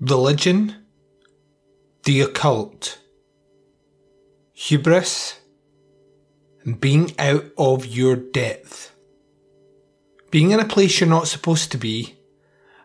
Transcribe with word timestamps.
religion, 0.00 0.76
the 2.04 2.20
occult, 2.20 2.98
hubris, 4.52 5.40
and 6.64 6.80
being 6.80 7.12
out 7.18 7.44
of 7.56 7.86
your 7.86 8.16
depth. 8.16 8.94
Being 10.30 10.50
in 10.50 10.60
a 10.60 10.64
place 10.64 11.00
you're 11.00 11.08
not 11.08 11.28
supposed 11.28 11.72
to 11.72 11.78
be 11.78 12.16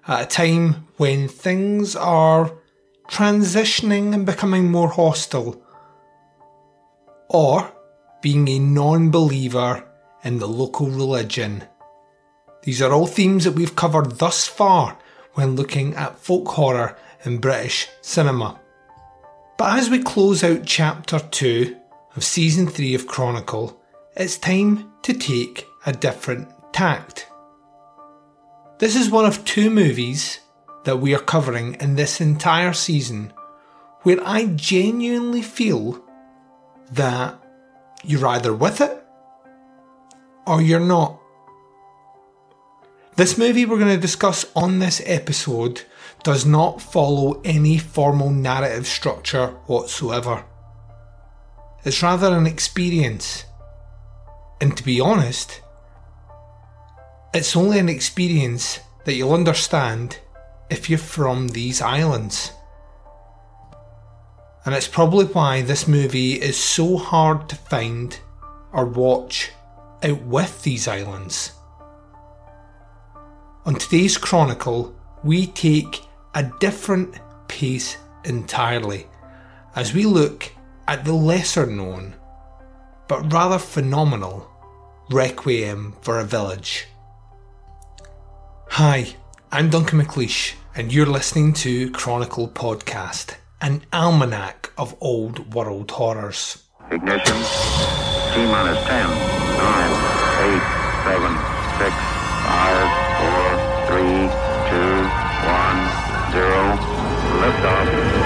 at 0.07 0.23
a 0.23 0.25
time 0.25 0.87
when 0.97 1.27
things 1.27 1.95
are 1.95 2.53
transitioning 3.09 4.13
and 4.13 4.25
becoming 4.25 4.71
more 4.71 4.89
hostile. 4.89 5.61
Or 7.29 7.73
being 8.21 8.47
a 8.47 8.59
non 8.59 9.09
believer 9.09 9.87
in 10.23 10.39
the 10.39 10.47
local 10.47 10.87
religion. 10.87 11.63
These 12.63 12.81
are 12.81 12.93
all 12.93 13.07
themes 13.07 13.45
that 13.45 13.53
we've 13.53 13.75
covered 13.75 14.19
thus 14.19 14.47
far 14.47 14.97
when 15.33 15.55
looking 15.55 15.95
at 15.95 16.17
folk 16.17 16.47
horror 16.49 16.97
in 17.25 17.37
British 17.37 17.87
cinema. 18.01 18.59
But 19.57 19.77
as 19.77 19.89
we 19.89 20.01
close 20.01 20.43
out 20.43 20.65
chapter 20.65 21.19
2 21.19 21.75
of 22.15 22.23
season 22.23 22.67
3 22.67 22.95
of 22.95 23.07
Chronicle, 23.07 23.79
it's 24.15 24.37
time 24.37 24.91
to 25.03 25.13
take 25.13 25.67
a 25.85 25.93
different 25.93 26.49
tact. 26.73 27.27
This 28.79 28.95
is 28.95 29.11
one 29.11 29.25
of 29.25 29.45
two 29.45 29.69
movies 29.69 30.39
that 30.83 30.97
we 30.97 31.13
are 31.13 31.19
covering 31.19 31.75
in 31.75 31.95
this 31.95 32.19
entire 32.19 32.73
season 32.73 33.31
where 34.01 34.19
I 34.25 34.47
genuinely 34.47 35.43
feel 35.43 36.03
that 36.91 37.39
you're 38.03 38.27
either 38.27 38.53
with 38.53 38.81
it 38.81 39.03
or 40.47 40.61
you're 40.61 40.79
not. 40.79 41.20
This 43.21 43.37
movie 43.37 43.67
we're 43.67 43.77
going 43.77 43.95
to 43.95 44.01
discuss 44.01 44.51
on 44.55 44.79
this 44.79 44.99
episode 45.05 45.83
does 46.23 46.43
not 46.43 46.81
follow 46.81 47.39
any 47.45 47.77
formal 47.77 48.31
narrative 48.31 48.87
structure 48.87 49.49
whatsoever. 49.67 50.43
It's 51.85 52.01
rather 52.01 52.35
an 52.35 52.47
experience. 52.47 53.45
And 54.59 54.75
to 54.75 54.83
be 54.83 54.99
honest, 54.99 55.61
it's 57.31 57.55
only 57.55 57.77
an 57.77 57.89
experience 57.89 58.79
that 59.05 59.13
you'll 59.13 59.33
understand 59.33 60.17
if 60.71 60.89
you're 60.89 60.97
from 60.97 61.49
these 61.49 61.79
islands. 61.79 62.51
And 64.65 64.73
it's 64.73 64.87
probably 64.87 65.25
why 65.25 65.61
this 65.61 65.87
movie 65.87 66.41
is 66.41 66.57
so 66.57 66.97
hard 66.97 67.49
to 67.49 67.55
find 67.55 68.17
or 68.73 68.85
watch 68.85 69.51
out 70.01 70.23
with 70.23 70.63
these 70.63 70.87
islands. 70.87 71.51
On 73.63 73.75
today's 73.75 74.17
Chronicle, 74.17 74.95
we 75.23 75.45
take 75.45 76.01
a 76.33 76.51
different 76.59 77.19
pace 77.47 77.95
entirely 78.25 79.05
as 79.75 79.93
we 79.93 80.03
look 80.03 80.51
at 80.87 81.05
the 81.05 81.13
lesser 81.13 81.67
known, 81.67 82.15
but 83.07 83.31
rather 83.31 83.59
phenomenal 83.59 84.49
Requiem 85.11 85.93
for 86.01 86.17
a 86.17 86.23
Village. 86.23 86.87
Hi, 88.69 89.13
I'm 89.51 89.69
Duncan 89.69 90.01
McLeish, 90.01 90.55
and 90.73 90.91
you're 90.91 91.05
listening 91.05 91.53
to 91.61 91.91
Chronicle 91.91 92.47
Podcast, 92.47 93.35
an 93.61 93.83
almanac 93.93 94.71
of 94.75 94.95
old 94.99 95.53
world 95.53 95.91
horrors. 95.91 96.63
Ignition. 96.89 97.37
T 98.33 98.43
minus 98.43 98.83
10, 98.87 99.07
9, 99.07 99.91
8, 100.49 100.61
7, 101.05 101.37
6, 101.77 101.95
5, 102.47 103.10
1, 106.31 106.39
0. 106.39 106.47
Liftoff. 107.41 108.21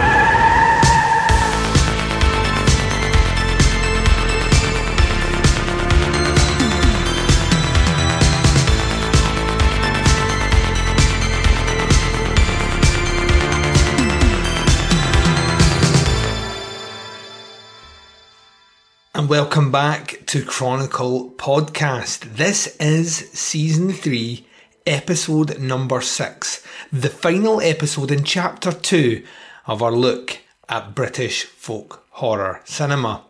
And 19.15 19.29
welcome 19.29 19.71
back 19.71 20.19
to 20.27 20.43
Chronicle 20.43 21.31
Podcast. 21.31 22.35
This 22.35 22.75
is 22.77 23.15
season 23.31 23.91
three, 23.91 24.45
episode 24.85 25.59
number 25.59 25.99
six, 25.99 26.63
the 26.91 27.09
final 27.09 27.59
episode 27.59 28.11
in 28.11 28.23
chapter 28.23 28.71
two 28.71 29.23
of 29.65 29.81
our 29.81 29.91
look 29.91 30.39
at 30.69 30.93
British 30.93 31.43
folk 31.43 32.05
horror 32.11 32.61
cinema. 32.65 33.23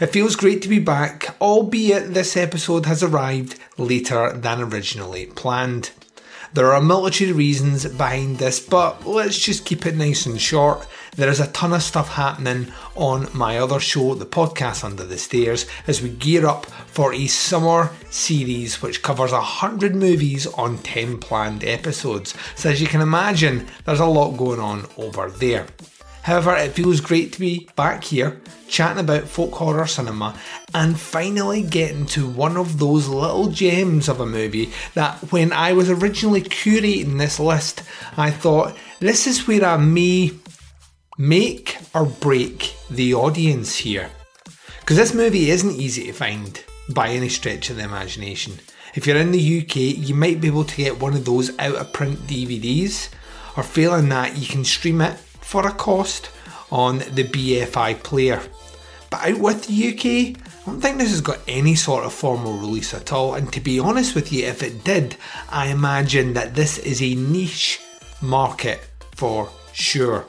It 0.00 0.06
feels 0.06 0.36
great 0.36 0.62
to 0.62 0.68
be 0.68 0.78
back, 0.78 1.36
albeit 1.40 2.14
this 2.14 2.36
episode 2.36 2.86
has 2.86 3.02
arrived 3.02 3.58
later 3.76 4.32
than 4.32 4.60
originally 4.62 5.26
planned. 5.26 5.90
There 6.54 6.66
are 6.66 6.76
a 6.76 6.82
multitude 6.82 7.30
of 7.30 7.38
reasons 7.38 7.86
behind 7.86 8.36
this, 8.36 8.60
but 8.60 9.06
let's 9.06 9.38
just 9.38 9.64
keep 9.64 9.86
it 9.86 9.96
nice 9.96 10.26
and 10.26 10.38
short. 10.38 10.86
There 11.16 11.30
is 11.30 11.40
a 11.40 11.46
ton 11.52 11.72
of 11.72 11.82
stuff 11.82 12.10
happening 12.10 12.70
on 12.94 13.28
my 13.32 13.56
other 13.56 13.80
show, 13.80 14.14
the 14.14 14.26
podcast 14.26 14.84
Under 14.84 15.04
the 15.04 15.16
Stairs, 15.16 15.64
as 15.86 16.02
we 16.02 16.10
gear 16.10 16.46
up 16.46 16.66
for 16.66 17.14
a 17.14 17.26
summer 17.26 17.90
series 18.10 18.82
which 18.82 19.02
covers 19.02 19.32
100 19.32 19.96
movies 19.96 20.46
on 20.46 20.76
10 20.76 21.20
planned 21.20 21.64
episodes. 21.64 22.34
So, 22.54 22.68
as 22.68 22.82
you 22.82 22.86
can 22.86 23.00
imagine, 23.00 23.66
there's 23.86 24.00
a 24.00 24.04
lot 24.04 24.36
going 24.36 24.60
on 24.60 24.86
over 24.98 25.30
there. 25.30 25.66
However, 26.22 26.54
it 26.56 26.72
feels 26.72 27.00
great 27.00 27.32
to 27.32 27.40
be 27.40 27.68
back 27.74 28.04
here 28.04 28.40
chatting 28.68 29.00
about 29.00 29.24
folk 29.24 29.52
horror 29.52 29.86
cinema 29.86 30.38
and 30.72 30.98
finally 30.98 31.62
getting 31.62 32.06
to 32.06 32.26
one 32.26 32.56
of 32.56 32.78
those 32.78 33.08
little 33.08 33.48
gems 33.48 34.08
of 34.08 34.20
a 34.20 34.26
movie 34.26 34.72
that 34.94 35.18
when 35.32 35.52
I 35.52 35.72
was 35.72 35.90
originally 35.90 36.42
curating 36.42 37.18
this 37.18 37.40
list, 37.40 37.82
I 38.16 38.30
thought 38.30 38.76
this 39.00 39.26
is 39.26 39.46
where 39.48 39.64
I 39.64 39.76
may 39.76 40.30
make 41.18 41.76
or 41.92 42.06
break 42.06 42.74
the 42.88 43.14
audience 43.14 43.76
here. 43.76 44.08
Because 44.80 44.96
this 44.96 45.14
movie 45.14 45.50
isn't 45.50 45.72
easy 45.72 46.06
to 46.06 46.12
find 46.12 46.64
by 46.88 47.08
any 47.08 47.28
stretch 47.28 47.68
of 47.68 47.76
the 47.76 47.84
imagination. 47.84 48.54
If 48.94 49.06
you're 49.06 49.16
in 49.16 49.32
the 49.32 49.60
UK, 49.60 49.76
you 49.76 50.14
might 50.14 50.40
be 50.40 50.48
able 50.48 50.64
to 50.64 50.76
get 50.76 51.00
one 51.00 51.14
of 51.14 51.24
those 51.24 51.56
out 51.58 51.76
of 51.76 51.92
print 51.92 52.20
DVDs, 52.20 53.10
or 53.56 53.62
failing 53.62 54.08
that, 54.10 54.36
you 54.36 54.46
can 54.46 54.64
stream 54.64 55.00
it 55.00 55.18
for 55.52 55.66
a 55.66 55.72
cost 55.72 56.30
on 56.70 57.00
the 57.00 57.24
BFI 57.24 58.02
player. 58.02 58.40
But 59.10 59.28
out 59.28 59.38
with 59.38 59.66
the 59.66 59.88
UK, 59.90 60.40
I 60.40 60.64
don't 60.64 60.80
think 60.80 60.96
this 60.96 61.10
has 61.10 61.20
got 61.20 61.40
any 61.46 61.74
sort 61.74 62.06
of 62.06 62.14
formal 62.14 62.54
release 62.54 62.94
at 62.94 63.12
all, 63.12 63.34
and 63.34 63.52
to 63.52 63.60
be 63.60 63.78
honest 63.78 64.14
with 64.14 64.32
you, 64.32 64.46
if 64.46 64.62
it 64.62 64.82
did, 64.82 65.14
I 65.50 65.66
imagine 65.66 66.32
that 66.32 66.54
this 66.54 66.78
is 66.78 67.02
a 67.02 67.14
niche 67.14 67.82
market 68.22 68.80
for 69.14 69.50
sure. 69.74 70.24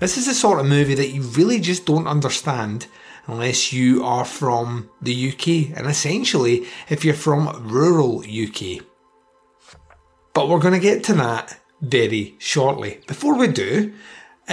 This 0.00 0.18
is 0.18 0.26
the 0.26 0.34
sort 0.34 0.60
of 0.60 0.66
movie 0.66 0.96
that 0.96 1.08
you 1.08 1.22
really 1.22 1.58
just 1.58 1.86
don't 1.86 2.06
understand 2.06 2.88
unless 3.26 3.72
you 3.72 4.04
are 4.04 4.26
from 4.26 4.90
the 5.00 5.30
UK, 5.30 5.74
and 5.78 5.86
essentially 5.86 6.66
if 6.90 7.06
you're 7.06 7.14
from 7.14 7.68
rural 7.68 8.18
UK. 8.20 8.84
But 10.34 10.50
we're 10.50 10.60
going 10.60 10.74
to 10.74 10.88
get 10.90 11.04
to 11.04 11.14
that 11.14 11.58
very 11.80 12.34
shortly. 12.38 13.00
Before 13.06 13.38
we 13.38 13.48
do, 13.48 13.94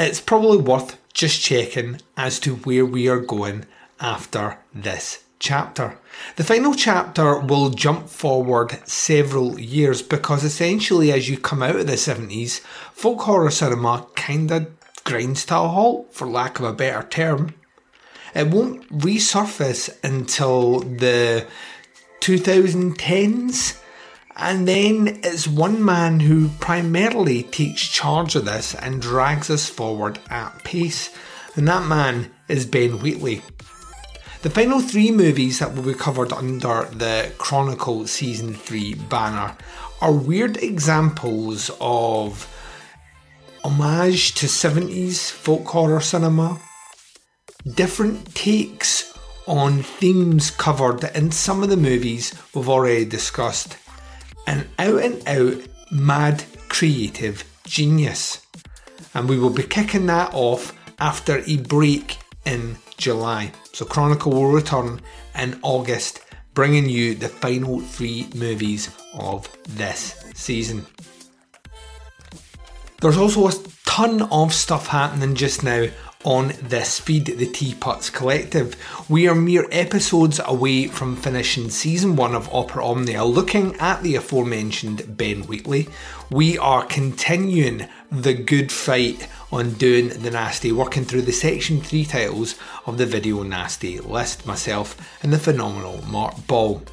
it's 0.08 0.22
probably 0.22 0.58
worth 0.58 0.98
just 1.14 1.42
checking 1.42 2.00
as 2.16 2.40
to 2.40 2.56
where 2.56 2.86
we 2.86 3.08
are 3.10 3.20
going 3.20 3.66
after 4.00 4.58
this 4.74 5.24
chapter. 5.40 5.98
The 6.36 6.44
final 6.44 6.74
chapter 6.74 7.40
will 7.40 7.70
jump 7.70 8.10
forward 8.10 8.80
several 8.88 9.60
years 9.60 10.02
because 10.02 10.44
essentially, 10.44 11.12
as 11.12 11.30
you 11.30 11.38
come 11.38 11.64
out 11.64 11.76
of 11.78 11.88
the 11.88 11.94
70s, 11.94 12.60
folk 12.94 13.22
horror 13.22 13.52
cinema 13.52 14.08
kinda 14.16 14.68
grinds 15.04 15.46
to 15.46 15.56
a 15.56 15.68
halt, 15.68 16.14
for 16.14 16.28
lack 16.28 16.60
of 16.60 16.66
a 16.66 16.74
better 16.74 17.08
term. 17.08 17.54
It 18.36 18.48
won't 18.48 18.88
resurface 18.90 19.90
until 20.04 20.82
the 20.82 21.48
2010s, 22.22 23.79
and 24.40 24.68
then 24.68 25.20
it's 25.24 25.48
one 25.48 25.84
man 25.84 26.22
who 26.22 26.50
primarily 26.60 27.44
takes 27.44 27.88
charge 27.88 28.36
of 28.36 28.46
this 28.46 28.74
and 28.76 29.02
drags 29.02 29.50
us 29.50 29.68
forward 29.68 30.20
at 30.30 30.64
pace, 30.64 31.10
and 31.56 31.68
that 31.68 31.86
man 31.86 32.32
is 32.48 32.66
Ben 32.66 33.00
Wheatley. 33.00 33.42
The 34.42 34.50
final 34.50 34.80
three 34.80 35.12
movies 35.12 35.60
that 35.60 35.76
will 35.76 35.84
be 35.84 35.94
covered 35.94 36.32
under 36.32 36.86
the 36.86 37.30
Chronicle 37.38 38.08
Season 38.08 38.54
3 38.54 38.94
banner 38.94 39.58
are 40.00 40.14
weird 40.14 40.56
examples 40.58 41.70
of 41.82 42.48
homage 43.66 44.36
to 44.36 44.46
70s 44.46 45.30
folk 45.30 45.68
horror 45.68 46.00
cinema, 46.00 46.62
different 47.76 48.34
takes 48.34 49.14
on 49.46 49.84
themes 49.84 50.52
covered 50.52 51.04
in 51.16 51.32
some 51.32 51.62
of 51.62 51.70
the 51.70 51.76
movies 51.76 52.34
we've 52.56 52.70
already 52.70 53.04
discussed, 53.04 53.76
and 54.48 54.68
out 54.78 55.02
and 55.02 55.28
out 55.28 55.62
mad 55.92 56.44
creative 56.70 57.44
genius. 57.66 58.42
and 59.14 59.28
we 59.28 59.40
will 59.40 59.50
be 59.50 59.64
kicking 59.64 60.06
that 60.06 60.32
off 60.34 60.74
after 61.00 61.42
a 61.46 61.58
break 61.58 62.18
in 62.46 62.78
July. 62.98 63.52
So, 63.74 63.86
Chronicle 63.86 64.32
will 64.32 64.52
return 64.52 65.02
in 65.36 65.60
August, 65.64 66.22
bringing 66.54 66.90
you 66.90 67.16
the 67.16 67.30
final 67.30 67.80
three 67.80 68.28
movies 68.36 68.90
of 69.14 69.50
this 69.68 70.24
season. 70.36 70.86
There's 73.02 73.18
also 73.18 73.48
a 73.48 73.54
ton 73.86 74.24
of 74.24 74.54
stuff 74.54 74.88
happening 74.88 75.36
just 75.36 75.64
now 75.64 75.88
on 76.26 76.52
this 76.62 77.00
feed, 77.00 77.26
the 77.26 77.46
Teapots 77.46 78.10
Collective. 78.10 78.76
We 79.08 79.30
are 79.30 79.36
mere 79.36 79.70
episodes 79.72 80.42
away 80.44 80.88
from 80.88 81.16
finishing 81.16 81.70
season 81.70 82.18
one 82.18 82.36
of 82.36 82.54
Opera 82.54 82.86
Omnia, 82.86 83.24
looking 83.24 83.74
at 83.78 84.04
the 84.04 84.16
aforementioned 84.16 85.16
Ben 85.16 85.44
Wheatley. 85.44 85.88
We 86.30 86.58
are 86.58 86.84
continuing 86.84 87.88
the 88.12 88.34
good 88.34 88.70
fight 88.70 89.30
on 89.50 89.76
doing 89.76 90.10
the 90.10 90.32
nasty, 90.32 90.74
working 90.74 91.06
through 91.06 91.22
the 91.22 91.32
section 91.32 91.80
3 91.80 92.04
titles 92.04 92.56
of 92.86 92.98
the 92.98 93.06
video 93.06 93.44
nasty 93.44 93.98
list, 94.02 94.46
myself 94.46 94.98
and 95.24 95.32
the 95.32 95.40
phenomenal 95.40 96.04
Mark 96.06 96.46
Ball. 96.48 96.84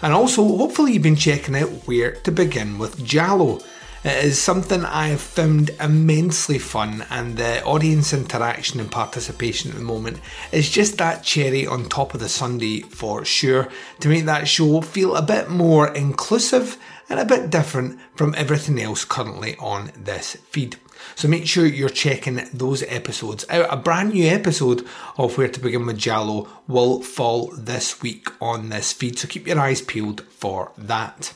And 0.00 0.14
also, 0.14 0.42
hopefully, 0.56 0.94
you've 0.94 1.02
been 1.02 1.16
checking 1.16 1.54
out 1.54 1.68
where 1.86 2.12
to 2.12 2.32
begin 2.32 2.78
with 2.78 3.04
Giallo. 3.04 3.60
It 4.02 4.24
is 4.24 4.40
something 4.40 4.82
I 4.82 5.08
have 5.08 5.20
found 5.20 5.72
immensely 5.78 6.58
fun, 6.58 7.04
and 7.10 7.36
the 7.36 7.62
audience 7.64 8.14
interaction 8.14 8.80
and 8.80 8.90
participation 8.90 9.70
at 9.70 9.76
the 9.76 9.82
moment 9.82 10.20
is 10.52 10.70
just 10.70 10.96
that 10.96 11.22
cherry 11.22 11.66
on 11.66 11.84
top 11.84 12.14
of 12.14 12.20
the 12.20 12.28
sundae 12.30 12.80
for 12.80 13.26
sure 13.26 13.68
to 13.98 14.08
make 14.08 14.24
that 14.24 14.48
show 14.48 14.80
feel 14.80 15.14
a 15.14 15.20
bit 15.20 15.50
more 15.50 15.94
inclusive 15.94 16.78
and 17.10 17.20
a 17.20 17.26
bit 17.26 17.50
different 17.50 18.00
from 18.14 18.34
everything 18.38 18.80
else 18.80 19.04
currently 19.04 19.54
on 19.56 19.92
this 19.94 20.34
feed. 20.48 20.76
So 21.14 21.28
make 21.28 21.46
sure 21.46 21.66
you're 21.66 21.90
checking 21.90 22.48
those 22.54 22.82
episodes 22.84 23.44
out. 23.50 23.66
A 23.70 23.76
brand 23.76 24.14
new 24.14 24.26
episode 24.28 24.86
of 25.18 25.36
Where 25.36 25.48
to 25.48 25.60
Begin 25.60 25.84
with 25.84 25.98
Giallo 25.98 26.48
will 26.66 27.02
fall 27.02 27.52
this 27.54 28.00
week 28.00 28.28
on 28.40 28.70
this 28.70 28.94
feed, 28.94 29.18
so 29.18 29.28
keep 29.28 29.46
your 29.46 29.60
eyes 29.60 29.82
peeled 29.82 30.22
for 30.22 30.72
that 30.78 31.34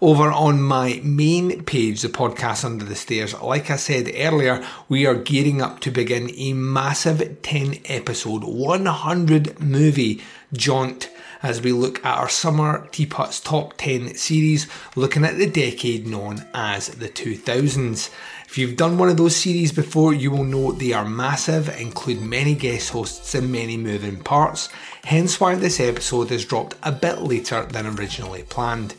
over 0.00 0.30
on 0.30 0.60
my 0.60 1.00
main 1.02 1.64
page, 1.64 2.02
the 2.02 2.08
podcast 2.08 2.64
Under 2.64 2.84
the 2.84 2.94
Stairs. 2.94 3.34
Like 3.40 3.70
I 3.70 3.76
said 3.76 4.10
earlier, 4.14 4.64
we 4.88 5.06
are 5.06 5.14
gearing 5.14 5.62
up 5.62 5.80
to 5.80 5.90
begin 5.90 6.30
a 6.36 6.52
massive 6.52 7.42
10 7.42 7.78
episode, 7.86 8.44
100 8.44 9.60
movie 9.60 10.22
jaunt 10.52 11.10
as 11.42 11.60
we 11.60 11.72
look 11.72 12.04
at 12.04 12.18
our 12.18 12.28
Summer 12.28 12.88
Teapots 12.90 13.38
Top 13.38 13.74
10 13.76 14.14
series, 14.14 14.66
looking 14.96 15.24
at 15.24 15.36
the 15.36 15.46
decade 15.46 16.06
known 16.06 16.46
as 16.54 16.88
the 16.88 17.08
2000s. 17.08 18.10
If 18.46 18.56
you've 18.56 18.76
done 18.76 18.96
one 18.96 19.10
of 19.10 19.18
those 19.18 19.36
series 19.36 19.70
before, 19.70 20.14
you 20.14 20.30
will 20.30 20.44
know 20.44 20.72
they 20.72 20.94
are 20.94 21.04
massive, 21.04 21.68
include 21.78 22.22
many 22.22 22.54
guest 22.54 22.90
hosts 22.90 23.34
and 23.34 23.52
many 23.52 23.76
moving 23.76 24.22
parts, 24.22 24.70
hence 25.04 25.38
why 25.38 25.54
this 25.54 25.80
episode 25.80 26.30
is 26.30 26.46
dropped 26.46 26.76
a 26.82 26.92
bit 26.92 27.20
later 27.20 27.66
than 27.66 27.86
originally 27.86 28.44
planned. 28.44 28.94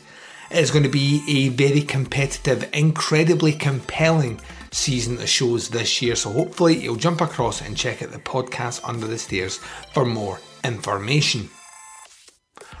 It's 0.50 0.70
going 0.70 0.84
to 0.84 0.88
be 0.88 1.22
a 1.26 1.48
very 1.48 1.82
competitive, 1.82 2.68
incredibly 2.72 3.52
compelling 3.52 4.40
season 4.70 5.18
of 5.18 5.28
shows 5.28 5.68
this 5.68 6.00
year, 6.00 6.14
so 6.14 6.30
hopefully 6.30 6.76
you'll 6.76 6.94
jump 6.94 7.20
across 7.20 7.60
and 7.60 7.76
check 7.76 8.00
out 8.00 8.12
the 8.12 8.18
podcast 8.18 8.80
Under 8.88 9.08
the 9.08 9.18
Stairs 9.18 9.56
for 9.92 10.04
more 10.04 10.40
information. 10.62 11.50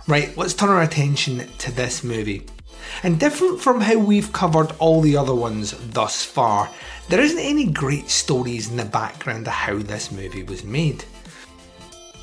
Right, 0.06 0.36
let's 0.36 0.54
turn 0.54 0.68
our 0.68 0.82
attention 0.82 1.48
to 1.58 1.72
this 1.72 2.04
movie. 2.04 2.46
And 3.02 3.18
different 3.18 3.60
from 3.60 3.80
how 3.80 3.98
we've 3.98 4.32
covered 4.32 4.72
all 4.78 5.00
the 5.00 5.16
other 5.16 5.34
ones 5.34 5.74
thus 5.90 6.24
far, 6.24 6.70
there 7.08 7.20
isn't 7.20 7.38
any 7.38 7.66
great 7.66 8.08
stories 8.10 8.70
in 8.70 8.76
the 8.76 8.84
background 8.84 9.48
of 9.48 9.52
how 9.52 9.78
this 9.78 10.12
movie 10.12 10.44
was 10.44 10.62
made. 10.62 11.04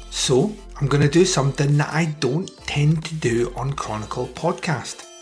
So, 0.10 0.56
I'm 0.80 0.88
going 0.88 1.04
to 1.04 1.10
do 1.10 1.26
something 1.26 1.78
that 1.78 1.94
I 1.94 2.06
don't 2.22 2.56
tend 2.66 3.04
to 3.06 3.16
do 3.16 3.54
on 3.58 3.74
Chronicle 3.74 4.28
Podcast. 4.28 5.13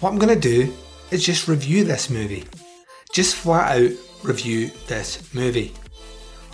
What 0.00 0.10
I'm 0.10 0.18
going 0.18 0.34
to 0.34 0.40
do 0.40 0.74
is 1.10 1.24
just 1.24 1.46
review 1.46 1.84
this 1.84 2.08
movie. 2.08 2.44
Just 3.12 3.36
flat 3.36 3.78
out 3.78 3.90
review 4.22 4.70
this 4.86 5.34
movie. 5.34 5.74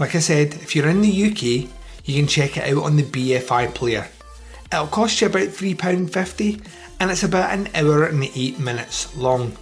Like 0.01 0.17
I 0.17 0.19
said, 0.19 0.55
if 0.55 0.75
you're 0.75 0.89
in 0.89 1.01
the 1.01 1.31
UK, 1.31 1.71
you 2.05 2.17
can 2.17 2.27
check 2.27 2.57
it 2.57 2.73
out 2.73 2.83
on 2.83 2.97
the 2.97 3.05
BFI 3.05 3.73
player. 3.73 4.09
It'll 4.73 4.89
cost 4.89 5.21
you 5.21 5.29
about 5.29 5.49
£3.50 5.49 6.61
and 6.99 7.11
it's 7.11 7.23
about 7.23 7.53
an 7.53 7.69
hour 7.75 8.05
and 8.05 8.25
8 8.25 8.59
minutes 8.59 9.17
long. 9.17 9.57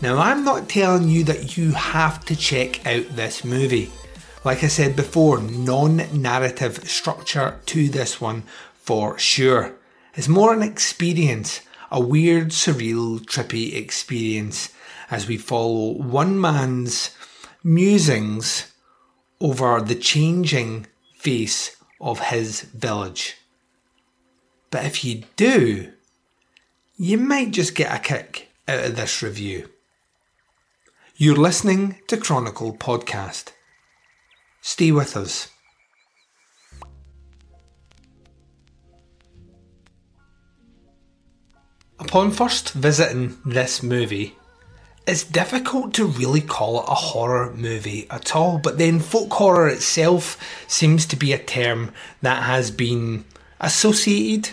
Now, 0.00 0.18
I'm 0.18 0.42
not 0.42 0.68
telling 0.68 1.08
you 1.08 1.24
that 1.24 1.56
you 1.56 1.72
have 1.72 2.24
to 2.26 2.36
check 2.36 2.86
out 2.86 3.14
this 3.14 3.44
movie. 3.44 3.90
Like 4.44 4.64
I 4.64 4.68
said 4.68 4.96
before, 4.96 5.40
non 5.40 5.96
narrative 6.12 6.88
structure 6.88 7.58
to 7.66 7.88
this 7.88 8.20
one 8.20 8.42
for 8.74 9.18
sure. 9.18 9.74
It's 10.14 10.28
more 10.28 10.54
an 10.54 10.62
experience 10.62 11.60
a 11.90 12.00
weird, 12.00 12.48
surreal, 12.48 13.20
trippy 13.20 13.74
experience 13.74 14.72
as 15.10 15.28
we 15.28 15.36
follow 15.36 15.92
one 15.92 16.40
man's 16.40 17.10
musings 17.62 18.72
over 19.40 19.80
the 19.80 19.94
changing 19.94 20.86
face 21.14 21.76
of 22.00 22.20
his 22.20 22.62
village. 22.62 23.36
But 24.70 24.84
if 24.84 25.04
you 25.04 25.24
do, 25.36 25.92
you 26.96 27.18
might 27.18 27.52
just 27.52 27.74
get 27.74 27.94
a 27.94 27.98
kick 27.98 28.48
out 28.66 28.84
of 28.84 28.96
this 28.96 29.22
review. 29.22 29.70
You're 31.16 31.36
listening 31.36 32.00
to 32.08 32.16
Chronicle 32.16 32.76
Podcast. 32.76 33.52
Stay 34.60 34.92
with 34.92 35.16
us. 35.16 35.48
Upon 42.08 42.30
first 42.30 42.70
visiting 42.70 43.36
this 43.44 43.82
movie, 43.82 44.36
it's 45.08 45.24
difficult 45.24 45.92
to 45.94 46.06
really 46.06 46.40
call 46.40 46.78
it 46.78 46.88
a 46.88 46.94
horror 46.94 47.52
movie 47.52 48.06
at 48.08 48.36
all, 48.36 48.58
but 48.58 48.78
then 48.78 49.00
folk 49.00 49.32
horror 49.32 49.66
itself 49.66 50.38
seems 50.68 51.04
to 51.06 51.16
be 51.16 51.32
a 51.32 51.38
term 51.38 51.92
that 52.22 52.44
has 52.44 52.70
been 52.70 53.24
associated 53.60 54.52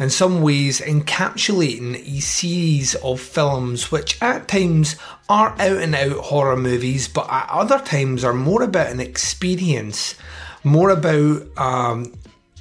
in 0.00 0.10
some 0.10 0.42
ways 0.42 0.80
encapsulating 0.80 1.94
a 1.94 2.20
series 2.20 2.96
of 2.96 3.20
films 3.20 3.92
which 3.92 4.20
at 4.20 4.48
times 4.48 4.96
are 5.28 5.50
out 5.60 5.80
and 5.80 5.94
out 5.94 6.16
horror 6.16 6.56
movies, 6.56 7.06
but 7.06 7.30
at 7.30 7.48
other 7.50 7.78
times 7.78 8.24
are 8.24 8.34
more 8.34 8.64
about 8.64 8.90
an 8.90 8.98
experience, 8.98 10.16
more 10.64 10.90
about 10.90 11.46
um, 11.56 12.12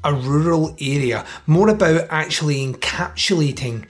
a 0.03 0.13
rural 0.13 0.75
area, 0.79 1.25
more 1.47 1.69
about 1.69 2.05
actually 2.11 2.63
encapsulating 2.63 3.87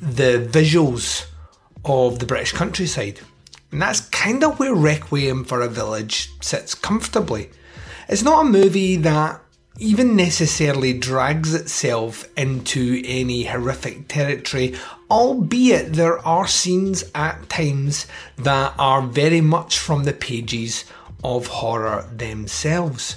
the 0.00 0.48
visuals 0.50 1.26
of 1.84 2.18
the 2.18 2.26
British 2.26 2.52
countryside. 2.52 3.20
And 3.72 3.82
that's 3.82 4.00
kind 4.00 4.44
of 4.44 4.58
where 4.58 4.74
Requiem 4.74 5.44
for 5.44 5.60
a 5.60 5.68
Village 5.68 6.30
sits 6.40 6.74
comfortably. 6.74 7.50
It's 8.08 8.22
not 8.22 8.46
a 8.46 8.48
movie 8.48 8.96
that 8.96 9.40
even 9.78 10.16
necessarily 10.16 10.92
drags 10.92 11.52
itself 11.52 12.28
into 12.36 13.02
any 13.04 13.44
horrific 13.44 14.08
territory, 14.08 14.74
albeit 15.10 15.92
there 15.92 16.18
are 16.26 16.46
scenes 16.46 17.04
at 17.14 17.48
times 17.48 18.06
that 18.38 18.72
are 18.78 19.02
very 19.02 19.40
much 19.40 19.78
from 19.78 20.04
the 20.04 20.12
pages 20.12 20.84
of 21.22 21.46
horror 21.46 22.08
themselves. 22.10 23.16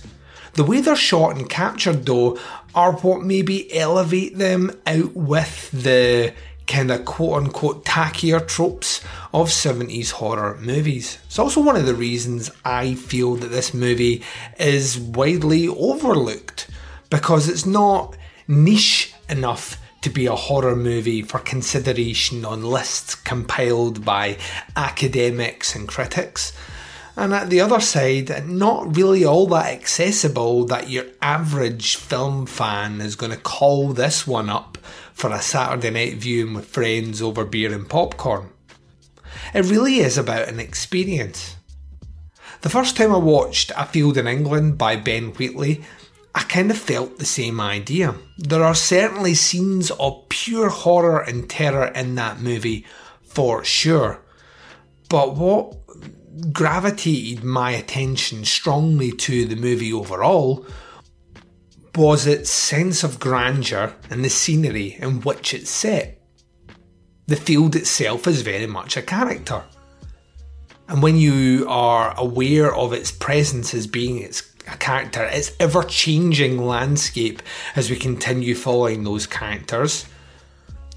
The 0.54 0.64
way 0.64 0.82
they're 0.82 0.96
shot 0.96 1.38
and 1.38 1.50
captured, 1.50 2.06
though, 2.06 2.38
are 2.76 2.94
what 2.94 3.22
maybe 3.22 3.74
elevate 3.74 4.38
them 4.38 4.72
out 4.86 5.16
with 5.16 5.72
the 5.72 6.34
kind 6.70 6.92
of 6.92 7.04
quote 7.04 7.44
unquote 7.44 7.84
tackier 7.84 8.48
tropes 8.48 9.04
of 9.34 9.50
70s 9.50 10.12
horror 10.12 10.58
movies. 10.62 11.18
It's 11.26 11.40
also 11.40 11.62
one 11.62 11.76
of 11.76 11.86
the 11.86 11.96
reasons 11.96 12.52
I 12.64 12.94
feel 12.94 13.36
that 13.36 13.48
this 13.48 13.74
movie 13.74 14.24
is 14.58 14.98
widely 14.98 15.68
overlooked 15.68 16.70
because 17.10 17.50
it's 17.50 17.66
not 17.66 18.16
niche 18.48 19.14
enough 19.28 19.82
to 20.02 20.10
be 20.10 20.28
a 20.28 20.36
horror 20.36 20.76
movie 20.76 21.22
for 21.22 21.40
consideration 21.40 22.46
on 22.46 22.64
lists 22.64 23.16
compiled 23.16 24.06
by 24.06 24.38
academics 24.76 25.76
and 25.76 25.88
critics. 25.88 26.54
And 27.18 27.34
at 27.34 27.50
the 27.50 27.60
other 27.60 27.82
side, 27.82 28.48
not 28.48 28.96
really 28.96 29.26
all 29.26 29.46
that 29.48 29.74
accessible 29.74 30.66
that 30.68 30.90
your 30.90 31.06
average 31.22 31.98
film 31.98 32.46
fan 32.46 33.02
is 33.02 33.18
going 33.18 33.34
to 33.34 33.38
call 33.38 33.90
this 33.90 34.26
one 34.26 34.50
up 34.50 34.78
for 35.20 35.32
a 35.32 35.42
Saturday 35.42 35.90
night 35.90 36.14
viewing 36.14 36.54
with 36.54 36.66
friends 36.66 37.22
over 37.22 37.44
beer 37.44 37.74
and 37.74 37.90
popcorn. 37.90 38.52
It 39.54 39.66
really 39.66 40.00
is 40.00 40.18
about 40.18 40.48
an 40.48 40.62
experience. 40.62 41.58
The 42.62 42.70
first 42.70 42.96
time 42.96 43.14
I 43.14 43.18
watched 43.18 43.74
A 43.76 43.86
Field 43.86 44.18
in 44.18 44.28
England 44.28 44.78
by 44.78 44.96
Ben 44.96 45.34
Wheatley, 45.34 45.84
I 46.34 46.44
kind 46.44 46.72
of 46.72 46.78
felt 46.78 47.20
the 47.20 47.26
same 47.26 47.60
idea. 47.60 48.16
There 48.38 48.64
are 48.64 48.74
certainly 48.74 49.34
scenes 49.34 49.92
of 49.92 50.30
pure 50.30 50.70
horror 50.70 51.20
and 51.20 51.50
terror 51.50 51.88
in 51.88 52.16
that 52.16 52.40
movie, 52.40 52.86
for 53.22 53.66
sure. 53.66 54.22
But 55.10 55.36
what 55.36 55.76
gravitated 56.54 57.44
my 57.44 57.72
attention 57.72 58.46
strongly 58.46 59.12
to 59.12 59.44
the 59.44 59.58
movie 59.58 59.92
overall 59.92 60.66
was 61.96 62.28
its 62.28 62.50
sense 62.50 63.04
of 63.04 63.20
grandeur 63.20 63.94
and 64.10 64.24
the 64.24 64.30
scenery 64.30 64.98
in 65.00 65.22
which 65.22 65.54
it's 65.54 65.70
set. 65.70 66.22
The 67.28 67.36
field 67.36 67.76
itself 67.76 68.28
is 68.28 68.42
very 68.42 68.68
much 68.68 68.98
a 68.98 69.02
character. 69.02 69.64
And 70.88 71.04
when 71.04 71.18
you 71.18 71.68
are 71.70 72.16
aware 72.18 72.74
of 72.74 72.94
its 72.94 73.12
presence 73.12 73.74
as 73.74 73.86
being 73.86 74.18
its 74.20 74.50
a 74.72 74.78
character, 74.78 75.24
its 75.24 75.52
ever 75.60 75.84
changing 75.84 76.58
landscape 76.66 77.42
as 77.76 77.90
we 77.90 77.96
continue 77.96 78.56
following 78.56 79.04
those 79.04 79.26
characters 79.26 80.06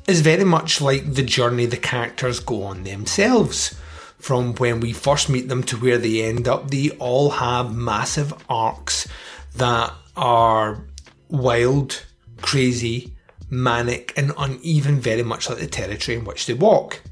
is 0.07 0.21
very 0.21 0.45
much 0.45 0.81
like 0.81 1.15
the 1.15 1.23
journey 1.23 1.67
the 1.67 1.77
characters 1.77 2.41
go 2.41 2.65
on 2.65 2.85
themselves. 2.85 3.75
From 4.19 4.55
when 4.55 4.81
we 4.81 4.93
first 4.93 5.29
meet 5.29 5.49
them 5.49 5.63
to 5.65 5.77
where 5.77 5.99
they 5.99 6.23
end 6.23 6.47
up, 6.49 6.71
they 6.71 6.91
all 6.91 7.31
have 7.31 7.75
massive 7.75 8.33
arcs 8.49 9.09
that 9.57 9.93
are 10.16 10.87
wild, 11.28 12.04
crazy, 12.40 13.16
manic, 13.50 14.12
and 14.16 14.33
uneven, 14.38 15.00
very 15.00 15.23
much 15.23 15.49
like 15.49 15.59
the 15.59 15.66
territory 15.66 16.16
in 16.16 16.25
which 16.25 16.47
they 16.47 16.54
walk. 16.54 17.02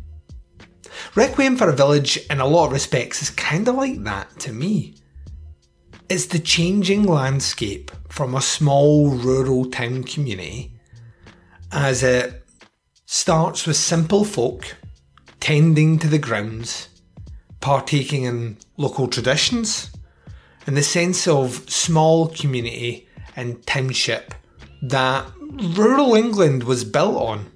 Requiem 1.15 1.57
for 1.57 1.69
a 1.69 1.77
Village, 1.77 2.19
in 2.31 2.41
a 2.41 2.47
lot 2.47 2.67
of 2.67 2.73
respects, 2.73 3.23
is 3.23 3.31
kind 3.31 3.67
of 3.69 3.75
like 3.75 4.03
that 4.05 4.39
to 4.41 4.53
me. 4.53 4.95
It's 6.09 6.27
the 6.27 6.39
changing 6.39 7.05
landscape 7.05 7.91
from 8.09 8.35
a 8.35 8.41
small 8.41 9.11
rural 9.11 9.71
town 9.71 10.03
community 10.05 10.75
as 11.73 12.03
it 12.03 12.45
starts 13.07 13.67
with 13.67 13.77
simple 13.77 14.25
folk 14.25 14.77
tending 15.41 15.99
to 15.99 16.09
the 16.09 16.19
grounds, 16.19 16.89
partaking 17.61 18.25
in 18.25 18.59
local 18.77 19.09
traditions, 19.09 19.91
and 20.67 20.77
the 20.77 20.83
sense 20.83 21.27
of 21.27 21.69
small 21.71 22.29
community 22.29 23.09
and 23.37 23.65
township 23.67 24.35
that 24.83 25.27
rural 25.77 26.15
England 26.15 26.65
was 26.65 26.85
built 26.85 27.17
on, 27.17 27.51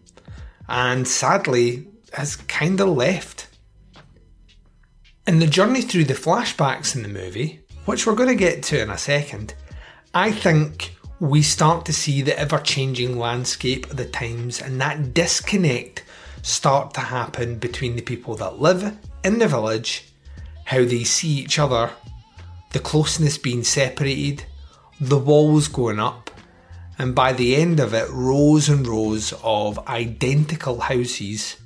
and 0.68 1.06
sadly 1.06 1.86
has 2.12 2.36
kind 2.36 2.80
of 2.80 2.88
left. 2.88 3.48
In 5.26 5.38
the 5.38 5.46
journey 5.46 5.82
through 5.82 6.04
the 6.04 6.14
flashbacks 6.14 6.94
in 6.94 7.02
the 7.02 7.08
movie, 7.08 7.60
which 7.86 8.06
we're 8.06 8.14
going 8.14 8.28
to 8.28 8.34
get 8.34 8.62
to 8.64 8.82
in 8.82 8.90
a 8.90 8.98
second, 8.98 9.54
I 10.12 10.32
think 10.32 10.94
we 11.20 11.42
start 11.42 11.86
to 11.86 11.92
see 11.92 12.22
the 12.22 12.38
ever 12.38 12.58
changing 12.58 13.18
landscape 13.18 13.90
of 13.90 13.96
the 13.96 14.04
times 14.04 14.60
and 14.60 14.80
that 14.80 15.14
disconnect 15.14 16.04
start 16.42 16.92
to 16.94 17.00
happen 17.00 17.58
between 17.58 17.96
the 17.96 18.02
people 18.02 18.34
that 18.36 18.60
live 18.60 18.96
in 19.24 19.38
the 19.38 19.48
village, 19.48 20.12
how 20.66 20.84
they 20.84 21.04
see 21.04 21.30
each 21.30 21.58
other, 21.58 21.90
the 22.74 22.80
closeness 22.80 23.38
being 23.38 23.62
separated, 23.62 24.44
the 25.00 25.16
walls 25.16 25.68
going 25.68 26.00
up, 26.00 26.28
and 26.98 27.14
by 27.14 27.32
the 27.32 27.54
end 27.54 27.78
of 27.78 27.94
it, 27.94 28.10
rows 28.10 28.68
and 28.68 28.84
rows 28.84 29.32
of 29.44 29.78
identical 29.86 30.80
houses 30.80 31.56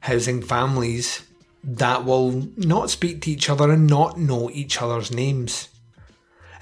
housing 0.00 0.42
families 0.42 1.24
that 1.62 2.04
will 2.04 2.46
not 2.58 2.90
speak 2.90 3.22
to 3.22 3.30
each 3.30 3.48
other 3.48 3.70
and 3.70 3.86
not 3.86 4.18
know 4.18 4.50
each 4.50 4.82
other's 4.82 5.10
names. 5.10 5.70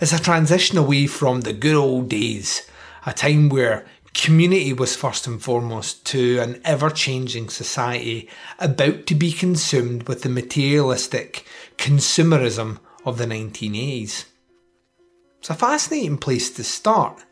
It's 0.00 0.12
a 0.12 0.22
transition 0.22 0.78
away 0.78 1.08
from 1.08 1.40
the 1.40 1.52
good 1.52 1.74
old 1.74 2.08
days, 2.08 2.70
a 3.04 3.12
time 3.12 3.48
where 3.48 3.84
community 4.14 4.72
was 4.72 4.94
first 4.94 5.26
and 5.26 5.42
foremost, 5.42 6.06
to 6.06 6.38
an 6.38 6.60
ever 6.64 6.88
changing 6.88 7.48
society 7.48 8.28
about 8.60 9.06
to 9.06 9.16
be 9.16 9.32
consumed 9.32 10.06
with 10.06 10.22
the 10.22 10.28
materialistic 10.28 11.44
consumerism 11.78 12.78
of 13.04 13.18
the 13.18 13.26
1980s. 13.26 14.26
It's 15.38 15.50
a 15.50 15.54
fascinating 15.54 16.18
place 16.18 16.50
to 16.50 16.64
start. 16.64 17.24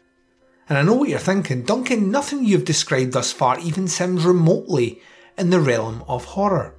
And 0.68 0.78
I 0.78 0.82
know 0.82 0.94
what 0.94 1.08
you're 1.08 1.18
thinking, 1.18 1.62
Duncan, 1.62 2.10
nothing 2.10 2.44
you've 2.44 2.64
described 2.64 3.12
thus 3.12 3.32
far 3.32 3.58
even 3.60 3.88
sounds 3.88 4.24
remotely 4.24 5.00
in 5.36 5.50
the 5.50 5.60
realm 5.60 6.04
of 6.08 6.24
horror. 6.24 6.74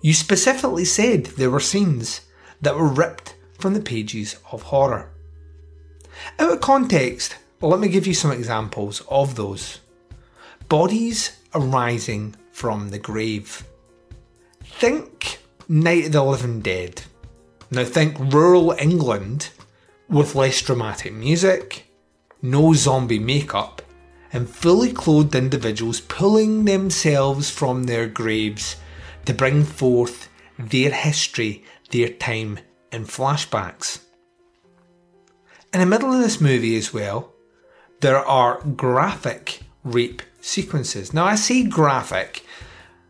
You 0.00 0.12
specifically 0.12 0.84
said 0.84 1.26
there 1.26 1.50
were 1.50 1.60
scenes 1.60 2.22
that 2.60 2.76
were 2.76 2.88
ripped 2.88 3.36
from 3.58 3.74
the 3.74 3.80
pages 3.80 4.36
of 4.50 4.62
horror. 4.62 5.12
Out 6.38 6.52
of 6.52 6.60
context, 6.60 7.36
let 7.60 7.80
me 7.80 7.88
give 7.88 8.06
you 8.06 8.14
some 8.14 8.32
examples 8.32 9.02
of 9.08 9.36
those. 9.36 9.80
Bodies 10.68 11.38
arising 11.54 12.34
from 12.50 12.90
the 12.90 12.98
grave. 12.98 13.64
Think 14.64 15.38
Night 15.68 16.06
of 16.06 16.12
the 16.12 16.24
Living 16.24 16.60
Dead. 16.60 17.02
Now 17.72 17.84
think 17.84 18.18
rural 18.18 18.72
England 18.78 19.48
with 20.06 20.34
less 20.34 20.60
dramatic 20.60 21.14
music, 21.14 21.86
no 22.42 22.74
zombie 22.74 23.18
makeup, 23.18 23.80
and 24.30 24.46
fully 24.46 24.92
clothed 24.92 25.34
individuals 25.34 25.98
pulling 25.98 26.66
themselves 26.66 27.48
from 27.48 27.84
their 27.84 28.06
graves 28.06 28.76
to 29.24 29.32
bring 29.32 29.64
forth 29.64 30.28
their 30.58 30.90
history, 30.90 31.64
their 31.90 32.10
time 32.10 32.58
in 32.92 33.06
flashbacks. 33.06 34.00
In 35.72 35.80
the 35.80 35.86
middle 35.86 36.12
of 36.12 36.20
this 36.20 36.42
movie, 36.42 36.76
as 36.76 36.92
well, 36.92 37.32
there 38.00 38.18
are 38.18 38.60
graphic 38.76 39.60
rape 39.82 40.20
sequences. 40.42 41.14
Now, 41.14 41.24
I 41.24 41.36
say 41.36 41.62
graphic, 41.62 42.44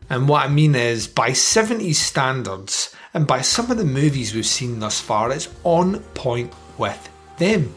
and 0.09 0.27
what 0.27 0.45
I 0.45 0.49
mean 0.49 0.75
is 0.75 1.07
by 1.07 1.31
70s 1.31 1.95
standards, 1.95 2.95
and 3.13 3.27
by 3.27 3.41
some 3.41 3.71
of 3.71 3.77
the 3.77 3.85
movies 3.85 4.33
we've 4.33 4.45
seen 4.45 4.79
thus 4.79 4.99
far, 4.99 5.31
it's 5.31 5.49
on 5.63 5.99
point 6.13 6.53
with 6.77 7.09
them 7.37 7.73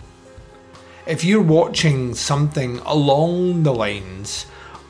if 1.07 1.23
you're 1.23 1.41
watching 1.41 2.15
something 2.15 2.79
along 2.81 3.63
the 3.63 3.73
lines 3.73 4.47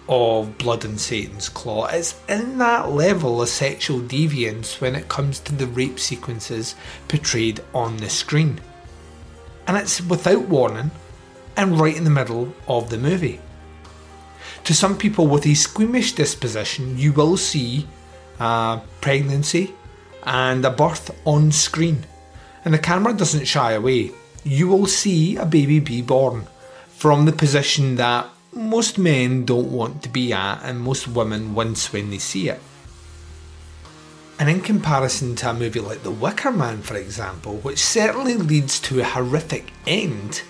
of 0.08 0.56
Blood 0.56 0.86
on 0.86 0.96
Satan's 0.96 1.50
Claw, 1.50 1.86
it's 1.86 2.18
in 2.26 2.56
that 2.58 2.90
level 2.90 3.42
of 3.42 3.48
sexual 3.50 4.00
deviance 4.00 4.80
when 4.80 4.96
it 4.96 5.08
comes 5.08 5.40
to 5.40 5.54
the 5.54 5.66
rape 5.66 5.98
sequences 5.98 6.74
portrayed 7.08 7.60
on 7.74 7.98
the 7.98 8.08
screen. 8.08 8.60
And 9.66 9.76
it's 9.76 10.00
without 10.00 10.48
warning 10.48 10.90
and 11.56 11.78
right 11.78 11.96
in 11.96 12.04
the 12.04 12.10
middle 12.10 12.54
of 12.66 12.88
the 12.88 12.98
movie. 12.98 13.40
To 14.66 14.74
some 14.74 14.96
people 14.96 15.26
with 15.26 15.46
a 15.46 15.54
squeamish 15.54 16.12
disposition, 16.12 16.98
you 16.98 17.12
will 17.12 17.36
see 17.36 17.88
a 18.38 18.80
pregnancy 19.00 19.74
and 20.22 20.64
a 20.64 20.70
birth 20.70 21.10
on 21.24 21.50
screen, 21.50 22.04
and 22.64 22.74
the 22.74 22.78
camera 22.78 23.14
doesn't 23.14 23.46
shy 23.46 23.72
away 23.72 24.12
you 24.46 24.68
will 24.68 24.86
see 24.86 25.36
a 25.36 25.44
baby 25.44 25.80
be 25.80 26.00
born 26.00 26.46
from 26.88 27.24
the 27.24 27.32
position 27.32 27.96
that 27.96 28.28
most 28.52 28.96
men 28.96 29.44
don't 29.44 29.72
want 29.72 30.02
to 30.04 30.08
be 30.08 30.32
at 30.32 30.62
and 30.62 30.78
most 30.78 31.08
women 31.08 31.52
wince 31.52 31.92
when 31.92 32.10
they 32.10 32.18
see 32.18 32.48
it. 32.48 32.60
And 34.38 34.48
in 34.48 34.60
comparison 34.60 35.34
to 35.36 35.50
a 35.50 35.54
movie 35.54 35.80
like 35.80 36.04
The 36.04 36.12
Wicker 36.12 36.52
Man, 36.52 36.80
for 36.80 36.96
example, 36.96 37.56
which 37.56 37.82
certainly 37.82 38.34
leads 38.34 38.78
to 38.82 39.00
a 39.00 39.04
horrific 39.04 39.72
end, 39.86 40.42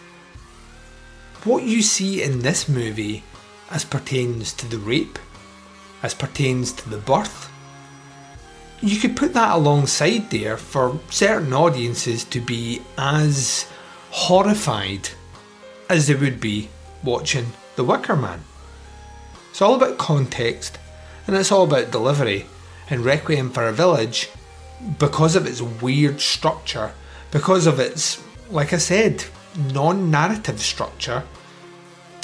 what 1.45 1.63
you 1.63 1.81
see 1.81 2.23
in 2.23 2.41
this 2.41 2.69
movie 2.69 3.25
as 3.71 3.85
pertains 3.85 4.53
to 4.55 4.67
the 4.67 4.79
rape, 4.79 5.19
as 6.03 6.15
pertains 6.15 6.73
to 6.73 6.89
the 6.89 6.99
birth, 6.99 7.51
you 8.81 8.99
could 8.99 9.17
put 9.17 9.35
that 9.35 9.55
alongside 9.55 10.31
there 10.31 10.57
for 10.57 11.01
certain 11.11 11.53
audiences 11.53 12.25
to 12.25 12.41
be 12.41 12.83
as 12.99 13.67
horrified 14.11 15.09
as 15.89 16.07
they 16.07 16.15
would 16.15 16.41
be 16.41 16.69
watching 17.03 17.47
The 17.77 17.85
Wicker 17.85 18.17
Man. 18.17 18.45
It's 19.51 19.63
all 19.63 19.75
about 19.75 19.99
context 19.99 20.79
and 21.27 21.35
it's 21.35 21.51
all 21.51 21.65
about 21.65 21.91
delivery. 21.91 22.47
And 22.89 23.05
Requiem 23.05 23.51
for 23.51 23.67
a 23.67 23.73
Village, 23.73 24.29
because 24.99 25.35
of 25.35 25.47
its 25.47 25.61
weird 25.61 26.21
structure, 26.21 26.93
because 27.33 27.67
of 27.67 27.81
its, 27.81 28.23
like 28.49 28.73
I 28.73 28.79
said, 28.79 29.25
non 29.73 30.11
narrative 30.11 30.61
structure, 30.61 31.25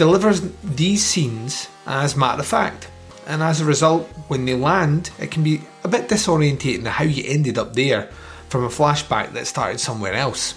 delivers 0.02 0.40
these 0.64 1.00
scenes 1.04 1.68
as 1.86 2.16
a 2.16 2.18
matter 2.18 2.40
of 2.40 2.46
fact. 2.48 2.88
And 3.28 3.40
as 3.40 3.60
a 3.60 3.64
result, 3.64 4.08
when 4.26 4.44
they 4.46 4.56
land, 4.56 5.10
it 5.20 5.30
can 5.30 5.44
be 5.44 5.60
a 5.84 5.88
bit 5.88 6.08
disorientating 6.08 6.84
how 6.88 7.04
you 7.04 7.22
ended 7.24 7.56
up 7.56 7.74
there 7.74 8.10
from 8.48 8.64
a 8.64 8.68
flashback 8.68 9.32
that 9.34 9.46
started 9.46 9.78
somewhere 9.78 10.14
else. 10.14 10.54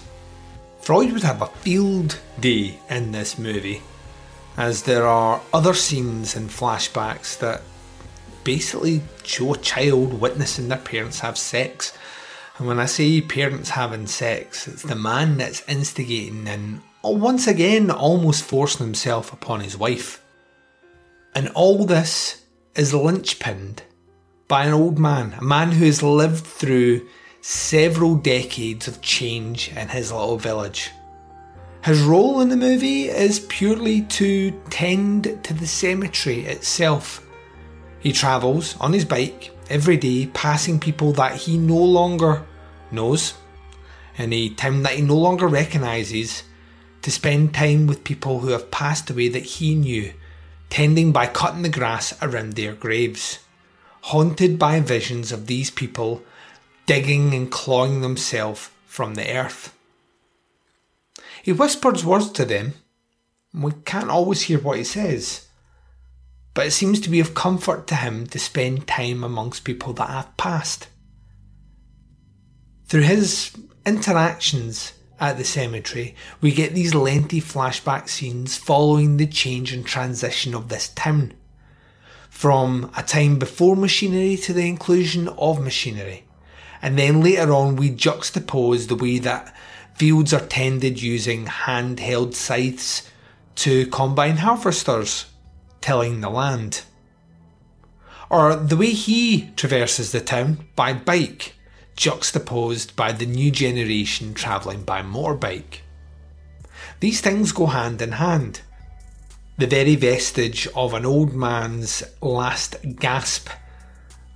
Freud 0.80 1.12
would 1.12 1.22
have 1.22 1.42
a 1.42 1.46
field 1.46 2.18
day 2.40 2.80
in 2.90 3.12
this 3.12 3.38
movie, 3.38 3.82
as 4.56 4.82
there 4.82 5.06
are 5.06 5.40
other 5.54 5.74
scenes 5.74 6.34
and 6.34 6.50
flashbacks 6.50 7.38
that 7.38 7.62
basically 8.42 9.00
show 9.22 9.54
a 9.54 9.58
child 9.58 10.20
witnessing 10.20 10.66
their 10.66 10.78
parents 10.78 11.20
have 11.20 11.38
sex. 11.38 11.96
And 12.58 12.66
when 12.66 12.80
I 12.80 12.86
say 12.86 13.20
parents 13.20 13.70
having 13.70 14.08
sex, 14.08 14.66
it's 14.66 14.82
the 14.82 14.96
man 14.96 15.36
that's 15.36 15.62
instigating 15.68 16.48
and 16.48 16.80
Uh, 17.06 17.10
once 17.10 17.46
again 17.46 17.90
almost 17.90 18.42
forcing 18.42 18.84
himself 18.84 19.32
upon 19.32 19.60
his 19.60 19.78
wife. 19.78 20.22
And 21.34 21.48
all 21.50 21.84
this 21.84 22.42
is 22.74 22.92
linchpinned 22.92 23.80
by 24.48 24.64
an 24.64 24.74
old 24.74 24.98
man, 24.98 25.34
a 25.38 25.44
man 25.44 25.72
who 25.72 25.84
has 25.84 26.02
lived 26.02 26.44
through 26.44 27.06
several 27.42 28.16
decades 28.16 28.88
of 28.88 29.02
change 29.02 29.70
in 29.76 29.88
his 29.88 30.10
little 30.10 30.38
village. 30.38 30.90
His 31.84 32.02
role 32.02 32.40
in 32.40 32.48
the 32.48 32.56
movie 32.56 33.04
is 33.04 33.46
purely 33.48 34.02
to 34.02 34.50
tend 34.70 35.44
to 35.44 35.54
the 35.54 35.66
cemetery 35.66 36.40
itself. 36.40 37.24
He 38.00 38.12
travels 38.12 38.76
on 38.80 38.92
his 38.92 39.04
bike 39.04 39.52
every 39.70 39.96
day, 39.96 40.26
passing 40.26 40.80
people 40.80 41.12
that 41.12 41.36
he 41.36 41.56
no 41.56 41.78
longer 41.78 42.44
knows, 42.90 43.34
in 44.18 44.32
a 44.32 44.48
town 44.50 44.82
that 44.82 44.94
he 44.94 45.02
no 45.02 45.16
longer 45.16 45.46
recognises, 45.46 46.42
to 47.06 47.12
spend 47.12 47.54
time 47.54 47.86
with 47.86 48.02
people 48.02 48.40
who 48.40 48.48
have 48.48 48.72
passed 48.72 49.08
away 49.08 49.28
that 49.28 49.44
he 49.44 49.76
knew, 49.76 50.12
tending 50.70 51.12
by 51.12 51.24
cutting 51.24 51.62
the 51.62 51.68
grass 51.68 52.12
around 52.20 52.54
their 52.54 52.74
graves. 52.74 53.38
Haunted 54.00 54.58
by 54.58 54.80
visions 54.80 55.30
of 55.30 55.46
these 55.46 55.70
people 55.70 56.24
digging 56.84 57.32
and 57.32 57.48
clawing 57.48 58.00
themselves 58.00 58.70
from 58.86 59.14
the 59.14 59.32
earth. 59.32 59.72
He 61.44 61.52
whispers 61.52 62.04
words 62.04 62.28
to 62.32 62.44
them. 62.44 62.74
We 63.54 63.70
can't 63.84 64.10
always 64.10 64.42
hear 64.42 64.58
what 64.58 64.78
he 64.78 64.82
says, 64.82 65.46
but 66.54 66.66
it 66.66 66.72
seems 66.72 66.98
to 67.02 67.08
be 67.08 67.20
of 67.20 67.34
comfort 67.34 67.86
to 67.86 67.94
him 67.94 68.26
to 68.26 68.38
spend 68.40 68.88
time 68.88 69.22
amongst 69.22 69.62
people 69.62 69.92
that 69.92 70.10
have 70.10 70.36
passed. 70.36 70.88
Through 72.86 73.02
his 73.02 73.52
interactions 73.86 74.92
at 75.18 75.38
the 75.38 75.44
cemetery, 75.44 76.14
we 76.40 76.52
get 76.52 76.74
these 76.74 76.94
lengthy 76.94 77.40
flashback 77.40 78.08
scenes 78.08 78.56
following 78.56 79.16
the 79.16 79.26
change 79.26 79.72
and 79.72 79.84
transition 79.84 80.54
of 80.54 80.68
this 80.68 80.88
town. 80.88 81.32
From 82.30 82.90
a 82.96 83.02
time 83.02 83.38
before 83.38 83.76
machinery 83.76 84.36
to 84.36 84.52
the 84.52 84.68
inclusion 84.68 85.28
of 85.28 85.60
machinery. 85.60 86.24
And 86.82 86.98
then 86.98 87.22
later 87.22 87.52
on, 87.52 87.76
we 87.76 87.90
juxtapose 87.90 88.88
the 88.88 88.94
way 88.94 89.18
that 89.18 89.54
Fields 89.96 90.34
are 90.34 90.40
tended 90.40 91.00
using 91.00 91.46
handheld 91.46 92.34
scythes 92.34 93.10
to 93.54 93.86
combine 93.86 94.36
harvesters, 94.36 95.24
tilling 95.80 96.20
the 96.20 96.28
land. 96.28 96.82
Or 98.28 98.54
the 98.54 98.76
way 98.76 98.90
he 98.90 99.52
traverses 99.56 100.12
the 100.12 100.20
town 100.20 100.68
by 100.76 100.92
bike, 100.92 101.54
juxtaposed 101.96 102.94
by 102.94 103.12
the 103.12 103.26
new 103.26 103.50
generation 103.50 104.34
travelling 104.34 104.82
by 104.82 105.02
motorbike. 105.02 105.80
These 107.00 107.20
things 107.20 107.52
go 107.52 107.66
hand 107.66 108.00
in 108.00 108.12
hand. 108.12 108.60
The 109.58 109.66
very 109.66 109.96
vestige 109.96 110.68
of 110.76 110.92
an 110.92 111.06
old 111.06 111.32
man's 111.32 112.02
last 112.20 112.76
gasp 112.96 113.48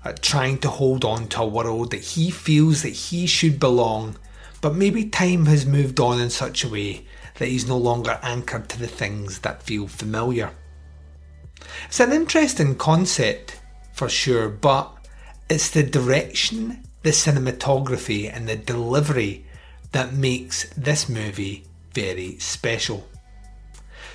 at 0.04 0.22
trying 0.22 0.58
to 0.58 0.68
hold 0.68 1.04
on 1.04 1.28
to 1.28 1.42
a 1.42 1.46
world 1.46 1.90
that 1.90 2.00
he 2.00 2.30
feels 2.30 2.82
that 2.82 2.88
he 2.90 3.26
should 3.26 3.60
belong 3.60 4.16
but 4.60 4.74
maybe 4.74 5.04
time 5.04 5.46
has 5.46 5.64
moved 5.64 6.00
on 6.00 6.20
in 6.20 6.30
such 6.30 6.64
a 6.64 6.68
way 6.68 7.04
that 7.38 7.48
he's 7.48 7.66
no 7.66 7.78
longer 7.78 8.18
anchored 8.22 8.68
to 8.68 8.78
the 8.78 8.86
things 8.86 9.40
that 9.40 9.62
feel 9.62 9.88
familiar. 9.88 10.50
It's 11.86 12.00
an 12.00 12.12
interesting 12.12 12.74
concept, 12.74 13.58
for 13.92 14.08
sure, 14.08 14.48
but 14.48 14.92
it's 15.48 15.70
the 15.70 15.82
direction, 15.82 16.84
the 17.02 17.10
cinematography, 17.10 18.30
and 18.34 18.48
the 18.48 18.56
delivery 18.56 19.46
that 19.92 20.12
makes 20.12 20.68
this 20.74 21.08
movie 21.08 21.64
very 21.94 22.38
special. 22.38 23.08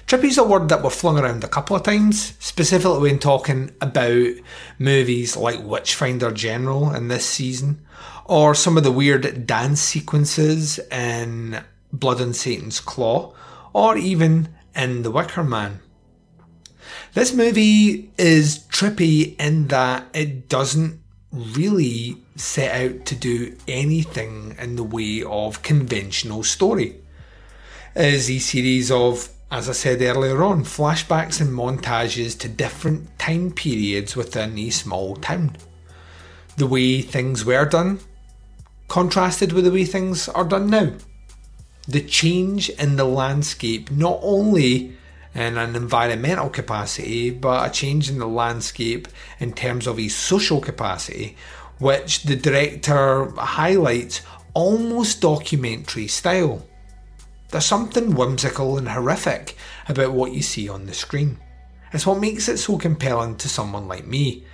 Trippy's 0.08 0.38
a 0.38 0.44
word 0.44 0.70
that 0.70 0.84
we've 0.84 0.94
flung 0.94 1.18
around 1.18 1.44
a 1.44 1.48
couple 1.48 1.75
of 1.75 1.82
times, 1.82 2.34
specifically 2.39 3.00
when 3.00 3.18
talking 3.18 3.72
about 3.82 4.27
movies 4.77 5.36
like 5.36 5.63
Witchfinder 5.63 6.32
General 6.32 6.94
in 6.94 7.08
this 7.08 7.25
season, 7.25 7.84
or 8.25 8.54
some 8.54 8.77
of 8.77 8.84
the 8.84 8.92
weird 8.92 9.48
dance 9.48 9.81
sequences 9.81 10.77
in 10.92 11.64
Blood 11.92 12.22
on 12.22 12.33
Satan's 12.33 12.79
Claw, 12.79 13.33
or 13.74 13.98
even 13.98 14.50
in 14.75 15.01
The 15.01 15.10
Wicker 15.10 15.44
Man. 15.44 15.79
This 17.16 17.33
movie 17.33 18.12
is 18.18 18.60
trippy 18.68 19.36
in 19.40 19.70
that 19.70 20.05
it 20.14 20.48
doesn't 20.50 21.01
really 21.36 22.18
set 22.36 22.74
out 22.74 23.06
to 23.06 23.16
do 23.16 23.56
anything 23.68 24.56
in 24.60 24.76
the 24.76 24.84
way 24.84 25.24
of 25.24 25.62
conventional 25.62 26.44
story. 26.44 26.96
It 27.96 28.14
is 28.14 28.30
a 28.30 28.40
series 28.40 28.90
of, 28.90 29.30
as 29.52 29.70
I 29.70 29.74
said 29.74 30.02
earlier 30.02 30.44
on, 30.44 30.64
flashbacks 30.64 31.42
and 31.42 31.52
montages 31.52 32.38
to 32.40 32.50
different 32.50 33.18
time 33.20 33.52
periods 33.52 34.16
within 34.16 34.58
a 34.58 34.70
small 34.70 35.16
town. 35.18 35.58
The 36.58 36.68
way 36.68 37.02
things 37.02 37.44
were 37.44 37.66
done 37.66 38.00
contrasted 38.88 39.52
with 39.52 39.66
the 39.66 39.72
way 39.72 39.86
things 39.86 40.30
are 40.30 40.46
done 40.46 40.70
now. 40.70 40.94
The 41.88 42.02
change 42.02 42.70
in 42.70 42.96
the 42.96 43.06
landscape, 43.06 43.92
not 43.92 44.20
only 44.22 44.96
in 45.36 45.58
an 45.58 45.76
environmental 45.76 46.50
capacity, 46.50 47.30
but 47.30 47.70
a 47.70 47.72
change 47.72 48.10
in 48.10 48.20
the 48.20 48.28
landscape 48.28 49.10
in 49.40 49.52
terms 49.52 49.86
of 49.86 50.00
a 50.00 50.08
social 50.08 50.62
capacity, 50.62 51.36
which 51.78 52.24
the 52.24 52.38
director 52.38 53.26
highlights 53.36 54.22
almost 54.54 55.20
documentary 55.20 56.08
style. 56.08 56.66
There's 57.50 57.66
something 57.66 58.16
whimsical 58.16 58.78
and 58.78 58.88
horrific 58.88 59.58
about 59.90 60.14
what 60.14 60.32
you 60.32 60.42
see 60.42 60.70
on 60.70 60.86
the 60.86 60.94
screen. 60.94 61.38
It's 61.92 62.08
what 62.08 62.20
makes 62.20 62.48
it 62.48 62.58
so 62.58 62.78
compelling 62.78 63.36
to 63.38 63.50
someone 63.50 63.88
like 63.88 64.08
me. 64.08 64.46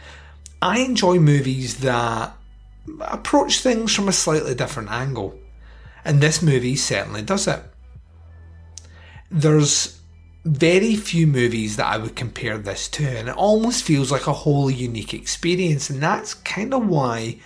I 0.61 0.79
enjoy 0.79 1.19
movies 1.19 1.79
that 1.81 2.35
approach 3.01 3.59
things 3.59 3.93
from 3.93 4.07
a 4.07 4.13
slightly 4.13 4.55
different 4.55 4.89
angle. 4.89 5.39
And 6.03 6.19
this 6.21 6.41
movie 6.41 6.75
certainly 6.75 7.21
does 7.21 7.47
it. 7.47 7.61
There's 9.29 10.00
very 10.43 10.95
few 10.95 11.27
movies 11.27 11.77
that 11.77 11.85
I 11.85 11.97
would 11.97 12.15
compare 12.15 12.57
this 12.57 12.87
to, 12.89 13.05
and 13.05 13.29
it 13.29 13.35
almost 13.35 13.83
feels 13.83 14.11
like 14.11 14.27
a 14.27 14.33
wholly 14.33 14.73
unique 14.73 15.13
experience, 15.13 15.89
and 15.89 16.01
that's 16.01 16.33
kind 16.33 16.73
of 16.73 16.87
why 16.87 17.39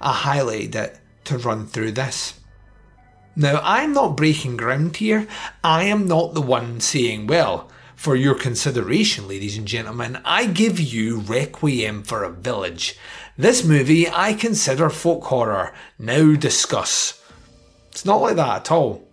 I 0.00 0.12
highlighted 0.12 0.74
it 0.74 0.98
to 1.24 1.38
run 1.38 1.66
through 1.66 1.92
this. 1.92 2.34
Now, 3.34 3.60
I'm 3.62 3.94
not 3.94 4.16
breaking 4.16 4.58
ground 4.58 4.96
here. 4.96 5.26
I 5.64 5.84
am 5.84 6.06
not 6.06 6.34
the 6.34 6.42
one 6.42 6.80
saying, 6.80 7.26
well, 7.26 7.70
for 7.96 8.14
your 8.14 8.34
consideration, 8.34 9.26
ladies 9.26 9.56
and 9.56 9.66
gentlemen, 9.66 10.20
I 10.24 10.46
give 10.46 10.78
you 10.78 11.20
Requiem 11.20 12.02
for 12.02 12.24
a 12.24 12.30
Village. 12.30 12.98
This 13.38 13.64
movie 13.64 14.06
I 14.10 14.34
consider 14.34 14.90
folk 14.90 15.24
horror. 15.24 15.72
Now 15.98 16.34
discuss. 16.34 17.22
It's 17.90 18.04
not 18.04 18.20
like 18.20 18.36
that 18.36 18.56
at 18.56 18.70
all. 18.70 19.08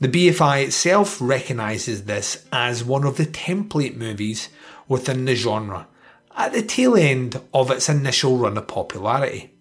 The 0.00 0.08
BFI 0.08 0.64
itself 0.64 1.18
recognises 1.20 2.04
this 2.04 2.46
as 2.50 2.82
one 2.82 3.04
of 3.04 3.18
the 3.18 3.26
template 3.26 3.98
movies 3.98 4.48
within 4.88 5.26
the 5.26 5.34
genre, 5.34 5.88
at 6.34 6.54
the 6.54 6.62
tail 6.62 6.96
end 6.96 7.38
of 7.52 7.70
its 7.70 7.90
initial 7.90 8.38
run 8.38 8.56
of 8.56 8.66
popularity. 8.66 9.52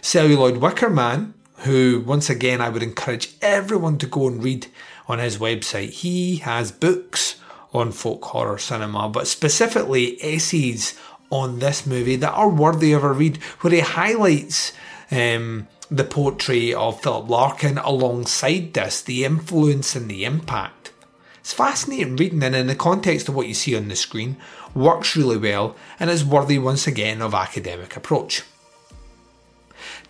Celluloid 0.00 0.56
Wicker 0.56 0.90
Man, 0.90 1.34
who 1.58 2.02
once 2.04 2.28
again 2.28 2.60
I 2.60 2.68
would 2.68 2.82
encourage 2.82 3.36
everyone 3.40 3.96
to 3.98 4.06
go 4.06 4.26
and 4.26 4.42
read 4.42 4.66
on 5.06 5.20
his 5.20 5.38
website. 5.38 5.90
He 5.90 6.38
has 6.38 6.72
books 6.72 7.36
on 7.72 7.92
folk 7.92 8.24
horror 8.24 8.58
cinema, 8.58 9.08
but 9.08 9.28
specifically 9.28 10.20
essays 10.20 10.98
on 11.30 11.60
this 11.60 11.86
movie 11.86 12.16
that 12.16 12.32
are 12.32 12.48
worthy 12.48 12.92
of 12.92 13.04
a 13.04 13.12
read, 13.12 13.36
where 13.60 13.72
he 13.72 13.80
highlights 13.80 14.72
um, 15.12 15.68
the 15.90 16.04
poetry 16.04 16.74
of 16.74 17.00
Philip 17.02 17.28
Larkin 17.28 17.78
alongside 17.78 18.74
this, 18.74 19.00
the 19.00 19.24
influence 19.24 19.96
and 19.96 20.10
the 20.10 20.24
impact. 20.24 20.92
It's 21.40 21.52
fascinating 21.52 22.16
reading, 22.16 22.42
and 22.42 22.54
in 22.54 22.66
the 22.66 22.74
context 22.74 23.28
of 23.28 23.34
what 23.34 23.48
you 23.48 23.54
see 23.54 23.74
on 23.74 23.88
the 23.88 23.96
screen, 23.96 24.36
works 24.74 25.16
really 25.16 25.38
well 25.38 25.76
and 25.98 26.10
is 26.10 26.24
worthy 26.24 26.58
once 26.58 26.86
again 26.86 27.22
of 27.22 27.34
academic 27.34 27.96
approach. 27.96 28.42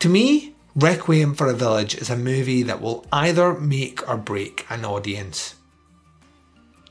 To 0.00 0.08
me, 0.08 0.54
Requiem 0.74 1.34
for 1.34 1.48
a 1.48 1.54
Village 1.54 1.94
is 1.96 2.10
a 2.10 2.16
movie 2.16 2.62
that 2.64 2.80
will 2.80 3.06
either 3.12 3.54
make 3.54 4.08
or 4.08 4.16
break 4.16 4.66
an 4.68 4.84
audience. 4.84 5.54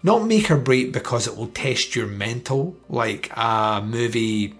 Not 0.03 0.25
make 0.25 0.51
or 0.51 0.57
break 0.57 0.93
because 0.93 1.27
it 1.27 1.35
will 1.35 1.47
test 1.47 1.95
your 1.95 2.07
mental, 2.07 2.77
like 2.89 3.31
a 3.35 3.81
movie 3.85 4.55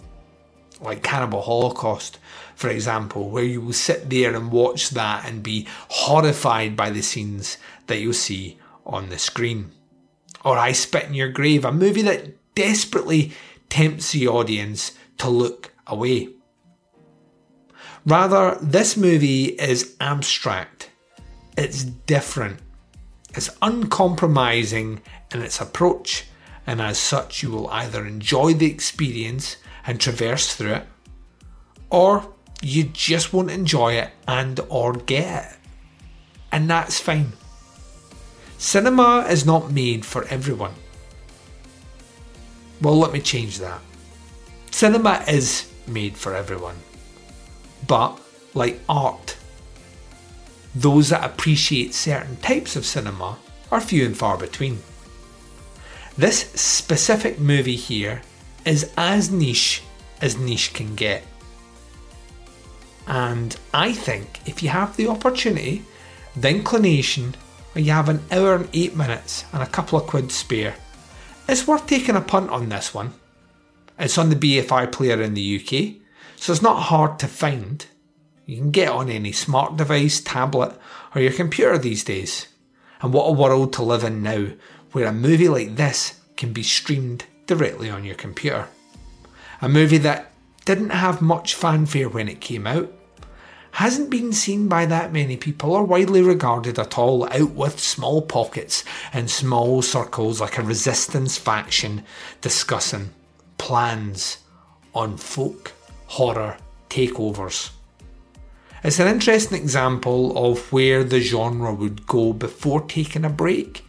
like 0.82 1.04
Cannibal 1.04 1.42
Holocaust, 1.42 2.20
for 2.56 2.70
example, 2.70 3.30
where 3.30 3.44
you 3.44 3.62
will 3.62 3.74
sit 3.74 4.10
there 4.10 4.36
and 4.36 4.52
watch 4.52 4.92
that 4.92 5.28
and 5.28 5.44
be 5.44 5.68
horrified 5.90 6.76
by 6.76 6.90
the 6.90 7.02
scenes 7.02 7.58
that 7.88 8.00
you'll 8.00 8.14
see 8.14 8.58
on 8.86 9.10
the 9.10 9.20
screen. 9.20 9.72
Or 10.46 10.58
I 10.58 10.72
Spit 10.72 11.08
on 11.08 11.14
Your 11.14 11.30
Grave, 11.30 11.66
a 11.66 11.72
movie 11.72 12.04
that 12.04 12.56
desperately 12.56 13.34
tempts 13.70 14.12
the 14.12 14.28
audience 14.28 14.94
to 15.18 15.30
look 15.30 15.74
away. 15.86 16.30
Rather, 18.06 18.58
this 18.62 18.96
movie 18.96 19.46
is 19.46 19.96
abstract. 20.00 20.90
It's 21.58 21.84
different. 21.84 22.60
It's 23.36 23.50
uncompromising 23.62 25.02
in 25.34 25.42
its 25.42 25.60
approach, 25.60 26.26
and 26.66 26.82
as 26.82 26.98
such, 26.98 27.44
you 27.44 27.52
will 27.52 27.68
either 27.68 28.06
enjoy 28.06 28.54
the 28.54 28.72
experience 28.72 29.58
and 29.88 30.00
traverse 30.00 30.54
through 30.54 30.74
it, 30.74 30.86
or 31.90 32.34
you 32.62 32.84
just 32.84 33.34
won't 33.34 33.50
enjoy 33.50 33.94
it 33.94 34.12
and 34.28 34.60
or 34.70 34.94
get 34.94 35.46
it. 35.46 35.58
And 36.52 36.70
that's 36.70 37.00
fine. 37.00 37.32
Cinema 38.58 39.26
is 39.30 39.46
not 39.46 39.72
made 39.72 40.06
for 40.06 40.26
everyone. 40.26 40.74
Well, 42.82 42.98
let 42.98 43.14
me 43.14 43.22
change 43.22 43.60
that. 43.60 43.80
Cinema 44.72 45.24
is 45.28 45.72
made 45.88 46.18
for 46.18 46.36
everyone. 46.36 46.76
But, 47.88 48.20
like 48.54 48.80
art, 48.90 49.38
those 50.76 51.10
that 51.10 51.24
appreciate 51.24 51.94
certain 51.94 52.38
types 52.38 52.76
of 52.76 52.86
cinema 52.86 53.38
are 53.72 53.82
few 53.82 54.06
and 54.06 54.18
far 54.18 54.38
between. 54.38 54.80
This 56.18 56.52
specific 56.52 57.40
movie 57.40 57.76
here 57.76 58.22
is 58.68 58.92
as 58.98 59.32
niche 59.32 59.82
as 60.22 60.38
niche 60.38 60.74
can 60.74 60.94
get. 60.96 61.24
And 63.08 63.56
I 63.74 63.94
think 63.94 64.42
if 64.46 64.62
you 64.62 64.70
have 64.70 64.98
the 64.98 65.08
opportunity, 65.08 65.84
the 66.36 66.50
inclination, 66.50 67.36
or 67.74 67.80
you 67.80 67.92
have 67.92 68.10
an 68.10 68.22
hour 68.30 68.56
and 68.56 68.70
eight 68.74 68.96
minutes 68.96 69.46
and 69.54 69.64
a 69.64 69.68
couple 69.68 69.98
of 69.98 70.08
quid 70.08 70.32
spare, 70.32 70.76
it's 71.48 71.66
worth 71.66 71.88
taking 71.88 72.18
a 72.18 72.22
punt 72.22 72.50
on 72.50 72.68
this 72.68 72.94
one. 72.94 73.14
It's 73.98 74.18
on 74.18 74.30
the 74.30 74.36
BFI 74.36 74.92
player 74.92 75.22
in 75.22 75.34
the 75.34 75.62
UK, 75.62 76.02
so 76.36 76.52
it's 76.52 76.62
not 76.62 76.84
hard 76.84 77.18
to 77.20 77.28
find. 77.28 77.86
You 78.46 78.58
can 78.58 78.72
get 78.72 78.90
on 78.90 79.10
any 79.10 79.32
smart 79.32 79.78
device, 79.78 80.20
tablet, 80.20 80.78
or 81.16 81.22
your 81.22 81.32
computer 81.32 81.78
these 81.78 82.04
days. 82.04 82.48
And 83.02 83.14
what 83.14 83.30
a 83.30 83.32
world 83.32 83.72
to 83.74 83.84
live 83.84 84.04
in 84.04 84.22
now, 84.22 84.50
where 84.92 85.08
a 85.08 85.14
movie 85.14 85.48
like 85.48 85.78
this 85.78 86.20
can 86.36 86.52
be 86.52 86.64
streamed 86.64 87.26
directly 87.48 87.90
on 87.90 88.04
your 88.04 88.16
computer. 88.16 88.68
A 89.62 89.68
movie 89.68 89.98
that 90.00 90.32
didn't 90.66 90.90
have 90.90 91.22
much 91.22 91.56
fanfare 91.56 92.10
when 92.10 92.28
it 92.28 92.42
came 92.42 92.68
out, 92.68 92.92
hasn't 93.72 94.10
been 94.10 94.34
seen 94.34 94.68
by 94.68 94.86
that 94.86 95.14
many 95.14 95.38
people 95.38 95.72
or 95.72 95.84
widely 95.84 96.22
regarded 96.22 96.78
at 96.78 96.98
all, 96.98 97.26
out 97.30 97.52
with 97.52 97.80
small 97.80 98.22
pockets 98.22 98.84
and 99.14 99.30
small 99.30 99.82
circles 99.82 100.42
like 100.42 100.58
a 100.58 100.64
resistance 100.64 101.38
faction 101.38 102.04
discussing 102.42 103.12
plans 103.58 104.40
on 104.94 105.16
folk 105.16 105.74
horror 106.08 106.58
takeovers. 106.90 107.72
It's 108.84 109.00
an 109.00 109.08
interesting 109.08 109.62
example 109.62 110.52
of 110.52 110.72
where 110.72 111.04
the 111.04 111.20
genre 111.20 111.74
would 111.74 112.08
go 112.08 112.34
before 112.34 112.82
taking 112.82 113.26
a 113.26 113.30
break, 113.30 113.86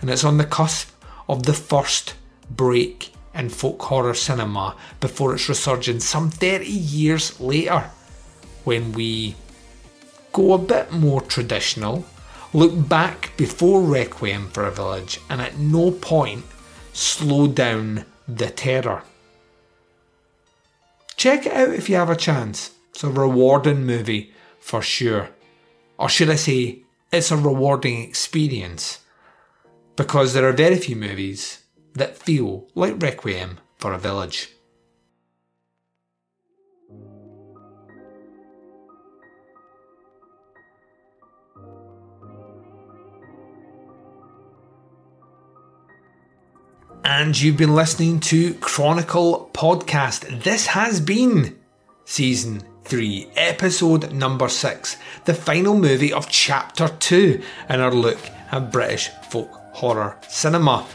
and 0.00 0.10
it's 0.10 0.24
on 0.24 0.38
the 0.38 0.44
cusp 0.44 0.90
of 1.28 1.44
the 1.44 1.54
first 1.54 2.14
break 2.50 3.12
in 3.34 3.48
folk 3.48 3.80
horror 3.82 4.14
cinema 4.14 4.76
before 5.00 5.34
its 5.34 5.48
resurgence 5.48 6.04
some 6.04 6.30
30 6.30 6.66
years 6.66 7.40
later 7.40 7.90
when 8.64 8.92
we 8.92 9.34
go 10.32 10.52
a 10.52 10.58
bit 10.58 10.92
more 10.92 11.20
traditional, 11.20 12.04
look 12.52 12.88
back 12.88 13.32
before 13.36 13.82
Requiem 13.82 14.48
for 14.50 14.64
a 14.64 14.70
Village, 14.70 15.20
and 15.30 15.40
at 15.40 15.58
no 15.58 15.90
point 15.90 16.44
slow 16.92 17.46
down 17.46 18.04
the 18.26 18.50
terror. 18.50 19.02
Check 21.16 21.46
it 21.46 21.52
out 21.52 21.70
if 21.70 21.88
you 21.88 21.96
have 21.96 22.10
a 22.10 22.16
chance. 22.16 22.72
It's 22.90 23.02
a 23.02 23.10
rewarding 23.10 23.86
movie 23.86 24.32
for 24.60 24.82
sure. 24.82 25.30
Or 25.98 26.08
should 26.08 26.30
I 26.30 26.36
say, 26.36 26.82
it's 27.10 27.30
a 27.30 27.36
rewarding 27.36 28.02
experience. 28.02 29.00
Because 29.96 30.32
there 30.32 30.48
are 30.48 30.52
very 30.52 30.76
few 30.76 30.94
movies 30.94 31.62
that 31.98 32.16
feel 32.16 32.68
like 32.74 33.00
Requiem 33.02 33.58
for 33.76 33.92
a 33.92 33.98
Village. 33.98 34.48
and 47.04 47.40
you've 47.40 47.56
been 47.56 47.74
listening 47.74 48.20
to 48.20 48.54
Chronicle 48.54 49.50
Podcast. 49.52 50.44
This 50.44 50.66
has 50.66 51.00
been 51.00 51.58
season 52.04 52.62
3, 52.84 53.30
episode 53.34 54.12
number 54.12 54.48
6, 54.48 54.96
the 55.24 55.34
final 55.34 55.76
movie 55.76 56.12
of 56.12 56.28
chapter 56.28 56.86
2 56.86 57.42
in 57.70 57.80
our 57.80 57.92
look 57.92 58.18
at 58.52 58.70
British 58.70 59.08
folk 59.30 59.50
horror 59.72 60.16
cinema. 60.28 60.86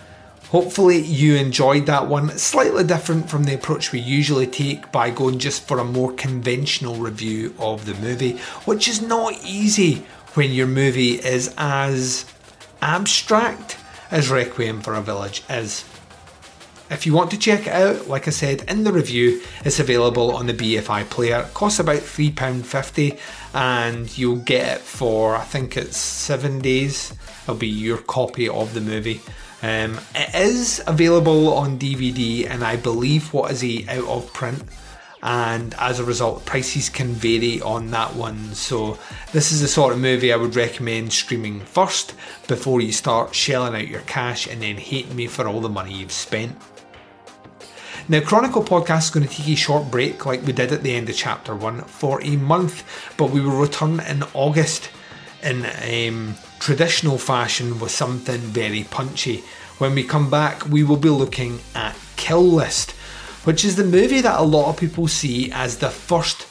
Hopefully, 0.54 1.00
you 1.00 1.34
enjoyed 1.34 1.88
that 1.88 2.08
one. 2.08 2.30
Slightly 2.38 2.84
different 2.84 3.28
from 3.28 3.46
the 3.46 3.56
approach 3.56 3.92
we 3.92 4.00
usually 4.00 4.46
take 4.46 4.92
by 4.92 5.10
going 5.10 5.39
just 5.39 5.68
for 5.68 5.80
a 5.80 5.84
more 5.84 6.13
conventional 6.13 6.94
review 6.94 7.56
of 7.58 7.88
the 7.88 7.96
movie, 7.96 8.38
which 8.66 8.88
is 8.88 9.02
not 9.02 9.34
easy 9.44 10.06
when 10.36 10.52
your 10.52 10.68
movie 10.68 11.13
is 11.13 11.52
as 11.58 12.26
abstract 12.84 13.78
as 14.12 14.30
Requiem 14.30 14.82
for 14.82 14.94
a 14.94 15.02
Village 15.02 15.44
is. 15.50 15.86
If 16.92 17.08
you 17.08 17.13
want 17.13 17.32
to 17.32 17.39
check 17.39 17.62
it 17.66 17.74
out, 17.74 18.08
like 18.08 18.28
I 18.28 18.32
said 18.32 18.62
in 18.70 18.84
the 18.84 18.94
review, 18.94 19.42
it's 19.66 19.80
available 19.80 20.36
on 20.36 20.46
the 20.46 20.54
BFI 20.54 21.10
player. 21.10 21.39
It 21.48 21.56
costs 21.56 21.80
about 21.80 21.98
£3.50 22.02 23.18
and 23.56 24.16
you'll 24.16 24.36
get 24.36 24.78
it 24.78 24.82
for, 24.82 25.36
I 25.36 25.46
think 25.46 25.76
it's 25.76 25.98
seven 25.98 26.60
days. 26.60 27.12
It'll 27.42 27.56
be 27.56 27.68
your 27.68 27.98
copy 27.98 28.48
of 28.48 28.76
the 28.76 28.82
movie. 28.82 29.20
Um, 29.63 29.97
it 30.13 30.36
is 30.36 30.84
available 30.88 31.54
on 31.54 31.80
DVD 31.80 32.49
and 32.49 32.65
I 32.65 32.76
believe 32.76 33.32
what 33.32 33.49
is 33.49 33.63
a 33.63 33.86
out 33.88 34.10
of 34.10 34.34
print 34.34 34.62
and 35.21 35.73
as 35.80 36.02
a 36.02 36.04
result 36.04 36.43
prices 36.43 36.89
can 36.89 37.13
vary 37.13 37.62
on 37.62 37.89
that 37.91 38.13
one 38.13 38.54
so 38.54 38.99
this 39.32 39.54
is 39.54 39.62
the 39.62 39.69
sort 39.69 39.93
of 39.93 39.99
movie 39.99 40.34
I 40.34 40.36
would 40.36 40.58
recommend 40.58 41.13
streaming 41.13 41.62
first 41.62 42.13
before 42.49 42.82
you 42.82 42.91
start 42.91 43.34
shelling 43.34 43.73
out 43.73 43.88
your 43.88 44.02
cash 44.02 44.47
and 44.47 44.62
then 44.62 44.76
hating 44.76 45.15
me 45.15 45.28
for 45.28 45.47
all 45.47 45.62
the 45.62 45.69
money 45.69 45.93
you've 45.93 46.12
spent. 46.12 46.58
Now, 48.10 48.19
Chronicle 48.19 48.65
Podcast 48.65 49.04
is 49.04 49.10
going 49.12 49.26
to 49.26 49.34
take 49.34 49.47
a 49.47 49.56
short 49.56 49.89
break, 49.89 50.26
like 50.26 50.45
we 50.45 50.52
did 50.52 50.73
at 50.73 50.84
the 50.84 50.93
end 50.93 51.08
of 51.08 51.15
chapter 51.15 51.56
one, 51.56 51.84
for 51.84 52.21
a 52.21 52.36
month, 52.36 52.84
but 53.15 53.30
we 53.30 53.39
will 53.39 53.56
return 53.56 54.02
in 54.02 54.23
August 54.34 54.89
in 55.43 55.65
um, 56.10 56.36
traditional 56.60 57.17
fashion 57.17 57.79
with 57.79 57.91
something 57.91 58.39
very 58.39 58.84
punchy. 58.84 59.43
When 59.77 59.95
we 59.95 60.03
come 60.03 60.29
back, 60.29 60.65
we 60.67 60.84
will 60.84 60.97
be 60.97 61.10
looking 61.10 61.60
at 61.75 61.95
Kill 62.15 62.43
List, 62.43 62.91
which 63.43 63.65
is 63.65 63.75
the 63.75 63.84
movie 63.84 64.21
that 64.21 64.39
a 64.39 64.43
lot 64.43 64.69
of 64.69 64.77
people 64.77 65.08
see 65.08 65.51
as 65.51 65.77
the 65.77 65.89
first 65.89 66.47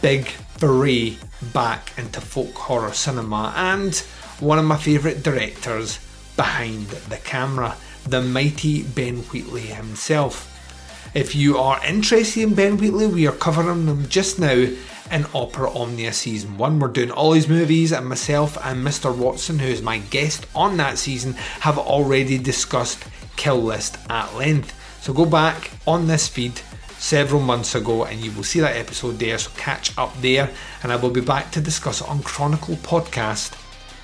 big 0.00 0.28
foray 0.28 1.16
back 1.52 1.92
into 1.96 2.20
folk 2.20 2.54
horror 2.54 2.92
cinema 2.92 3.52
and 3.56 3.96
one 4.40 4.58
of 4.58 4.64
my 4.64 4.76
favourite 4.76 5.22
directors 5.22 5.98
behind 6.36 6.86
the 6.86 7.16
camera, 7.16 7.76
the 8.06 8.22
mighty 8.22 8.82
Ben 8.82 9.18
Wheatley 9.18 9.62
himself. 9.62 10.54
If 11.14 11.34
you 11.34 11.56
are 11.56 11.82
interested 11.86 12.42
in 12.42 12.54
Ben 12.54 12.76
Wheatley, 12.76 13.06
we 13.06 13.26
are 13.26 13.32
covering 13.32 13.86
them 13.86 14.08
just 14.08 14.38
now 14.38 14.66
in 15.10 15.26
Opera 15.34 15.70
Omnia 15.70 16.12
Season 16.12 16.58
1. 16.58 16.78
We're 16.78 16.88
doing 16.88 17.10
all 17.10 17.32
his 17.32 17.48
movies, 17.48 17.92
and 17.92 18.06
myself 18.06 18.58
and 18.62 18.86
Mr. 18.86 19.16
Watson, 19.16 19.58
who 19.58 19.68
is 19.68 19.80
my 19.80 19.98
guest 19.98 20.46
on 20.54 20.76
that 20.76 20.98
season, 20.98 21.32
have 21.60 21.78
already 21.78 22.36
discussed 22.36 23.04
Kill 23.36 23.62
List 23.62 23.96
at 24.10 24.34
length. 24.34 24.74
So 25.02 25.14
go 25.14 25.24
back 25.24 25.70
on 25.86 26.08
this 26.08 26.28
feed 26.28 26.60
several 26.98 27.40
months 27.40 27.74
ago 27.74 28.04
and 28.04 28.20
you 28.20 28.32
will 28.32 28.42
see 28.42 28.60
that 28.60 28.76
episode 28.76 29.18
there, 29.18 29.38
so 29.38 29.50
catch 29.56 29.96
up 29.96 30.14
there. 30.20 30.50
And 30.82 30.92
I 30.92 30.96
will 30.96 31.10
be 31.10 31.22
back 31.22 31.50
to 31.52 31.60
discuss 31.60 32.02
it 32.02 32.08
on 32.08 32.22
Chronicle 32.22 32.76
Podcast 32.76 33.56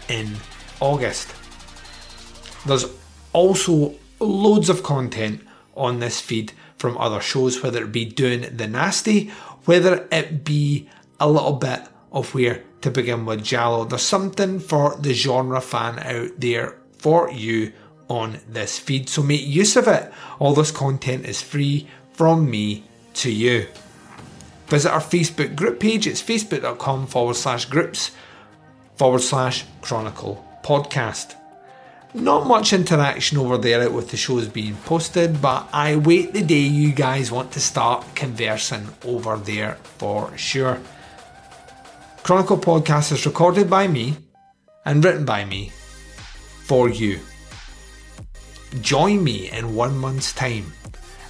in 0.08 0.36
August. 0.80 1.34
There's 2.64 2.86
also 3.34 3.94
loads 4.20 4.70
of 4.70 4.82
content 4.82 5.42
on 5.76 5.98
this 5.98 6.20
feed 6.20 6.52
from 6.84 6.98
other 6.98 7.18
shows, 7.22 7.62
whether 7.62 7.82
it 7.82 7.92
be 7.92 8.04
doing 8.04 8.42
the 8.54 8.66
nasty, 8.66 9.28
whether 9.64 10.06
it 10.12 10.44
be 10.44 10.86
a 11.18 11.26
little 11.26 11.54
bit 11.54 11.80
of 12.12 12.34
where 12.34 12.62
to 12.82 12.90
begin 12.90 13.24
with 13.24 13.42
Giallo. 13.42 13.86
There's 13.86 14.02
something 14.02 14.60
for 14.60 14.94
the 14.96 15.14
genre 15.14 15.62
fan 15.62 15.98
out 16.00 16.32
there 16.36 16.76
for 16.98 17.30
you 17.30 17.72
on 18.10 18.38
this 18.46 18.78
feed, 18.78 19.08
so 19.08 19.22
make 19.22 19.46
use 19.46 19.76
of 19.76 19.88
it. 19.88 20.12
All 20.38 20.52
this 20.52 20.70
content 20.70 21.24
is 21.24 21.40
free 21.40 21.88
from 22.12 22.50
me 22.50 22.84
to 23.14 23.32
you. 23.32 23.66
Visit 24.66 24.92
our 24.92 25.00
Facebook 25.00 25.56
group 25.56 25.80
page, 25.80 26.06
it's 26.06 26.22
facebook.com 26.22 27.06
forward 27.06 27.36
slash 27.36 27.64
groups 27.64 28.10
forward 28.96 29.22
slash 29.22 29.64
chronicle 29.80 30.46
podcast. 30.62 31.34
Not 32.14 32.46
much 32.46 32.72
interaction 32.72 33.38
over 33.38 33.58
there 33.58 33.90
with 33.90 34.10
the 34.10 34.16
shows 34.16 34.46
being 34.46 34.76
posted, 34.76 35.42
but 35.42 35.68
I 35.72 35.96
wait 35.96 36.32
the 36.32 36.42
day 36.42 36.60
you 36.60 36.92
guys 36.92 37.32
want 37.32 37.50
to 37.52 37.60
start 37.60 38.06
conversing 38.14 38.86
over 39.04 39.36
there 39.36 39.74
for 39.98 40.30
sure. 40.38 40.80
Chronicle 42.22 42.58
Podcast 42.58 43.10
is 43.10 43.26
recorded 43.26 43.68
by 43.68 43.88
me 43.88 44.16
and 44.84 45.04
written 45.04 45.24
by 45.24 45.44
me 45.44 45.72
for 46.62 46.88
you. 46.88 47.18
Join 48.80 49.24
me 49.24 49.50
in 49.50 49.74
one 49.74 49.98
month's 49.98 50.32
time 50.32 50.72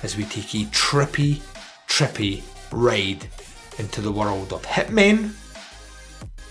as 0.03 0.19
we 0.19 0.25
take 0.25 0.55
a 0.55 0.67
trippy, 0.71 1.41
trippy 1.89 2.43
ride 2.71 3.27
into 3.79 4.03
the 4.03 4.13
world 4.13 4.53
of 4.53 4.63
hitmen 4.67 5.33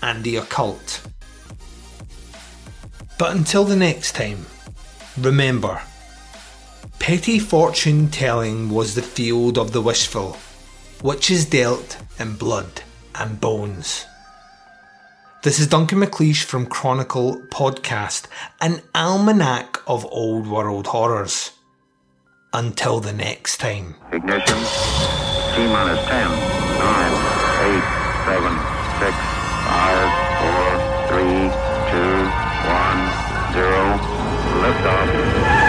and 0.02 0.24
the 0.24 0.36
occult. 0.36 1.06
But 3.16 3.36
until 3.36 3.64
the 3.64 3.76
next 3.76 4.16
time, 4.16 4.46
remember 5.18 5.80
petty 6.98 7.38
fortune 7.38 8.08
telling 8.10 8.70
was 8.70 8.94
the 8.94 9.02
field 9.02 9.58
of 9.58 9.72
the 9.72 9.80
wishful, 9.80 10.36
which 11.02 11.30
is 11.30 11.44
dealt 11.44 11.98
in 12.18 12.34
blood 12.34 12.82
and 13.14 13.40
bones. 13.40 14.06
This 15.42 15.60
is 15.60 15.66
Duncan 15.68 16.00
McLeish 16.00 16.42
from 16.42 16.66
Chronicle 16.66 17.36
Podcast, 17.50 18.26
an 18.60 18.80
almanac 18.94 19.80
of 19.86 20.06
old 20.06 20.46
world 20.48 20.86
horrors. 20.88 21.52
Until 22.52 23.00
the 23.00 23.12
next 23.12 23.58
time. 23.58 23.96
Ignition. 24.12 24.56
T 24.56 25.66
minus 25.68 26.00
10, 26.06 26.30
9, 26.30 27.14
8, 27.74 28.04
7, 28.24 28.56
6, 29.00 29.16
5, 29.66 30.13
4, 33.54 33.60
3, 33.62 33.62
2, 33.62 33.66
1, 33.66 34.00
0. 34.00 34.04
Liftoff. 34.62 35.63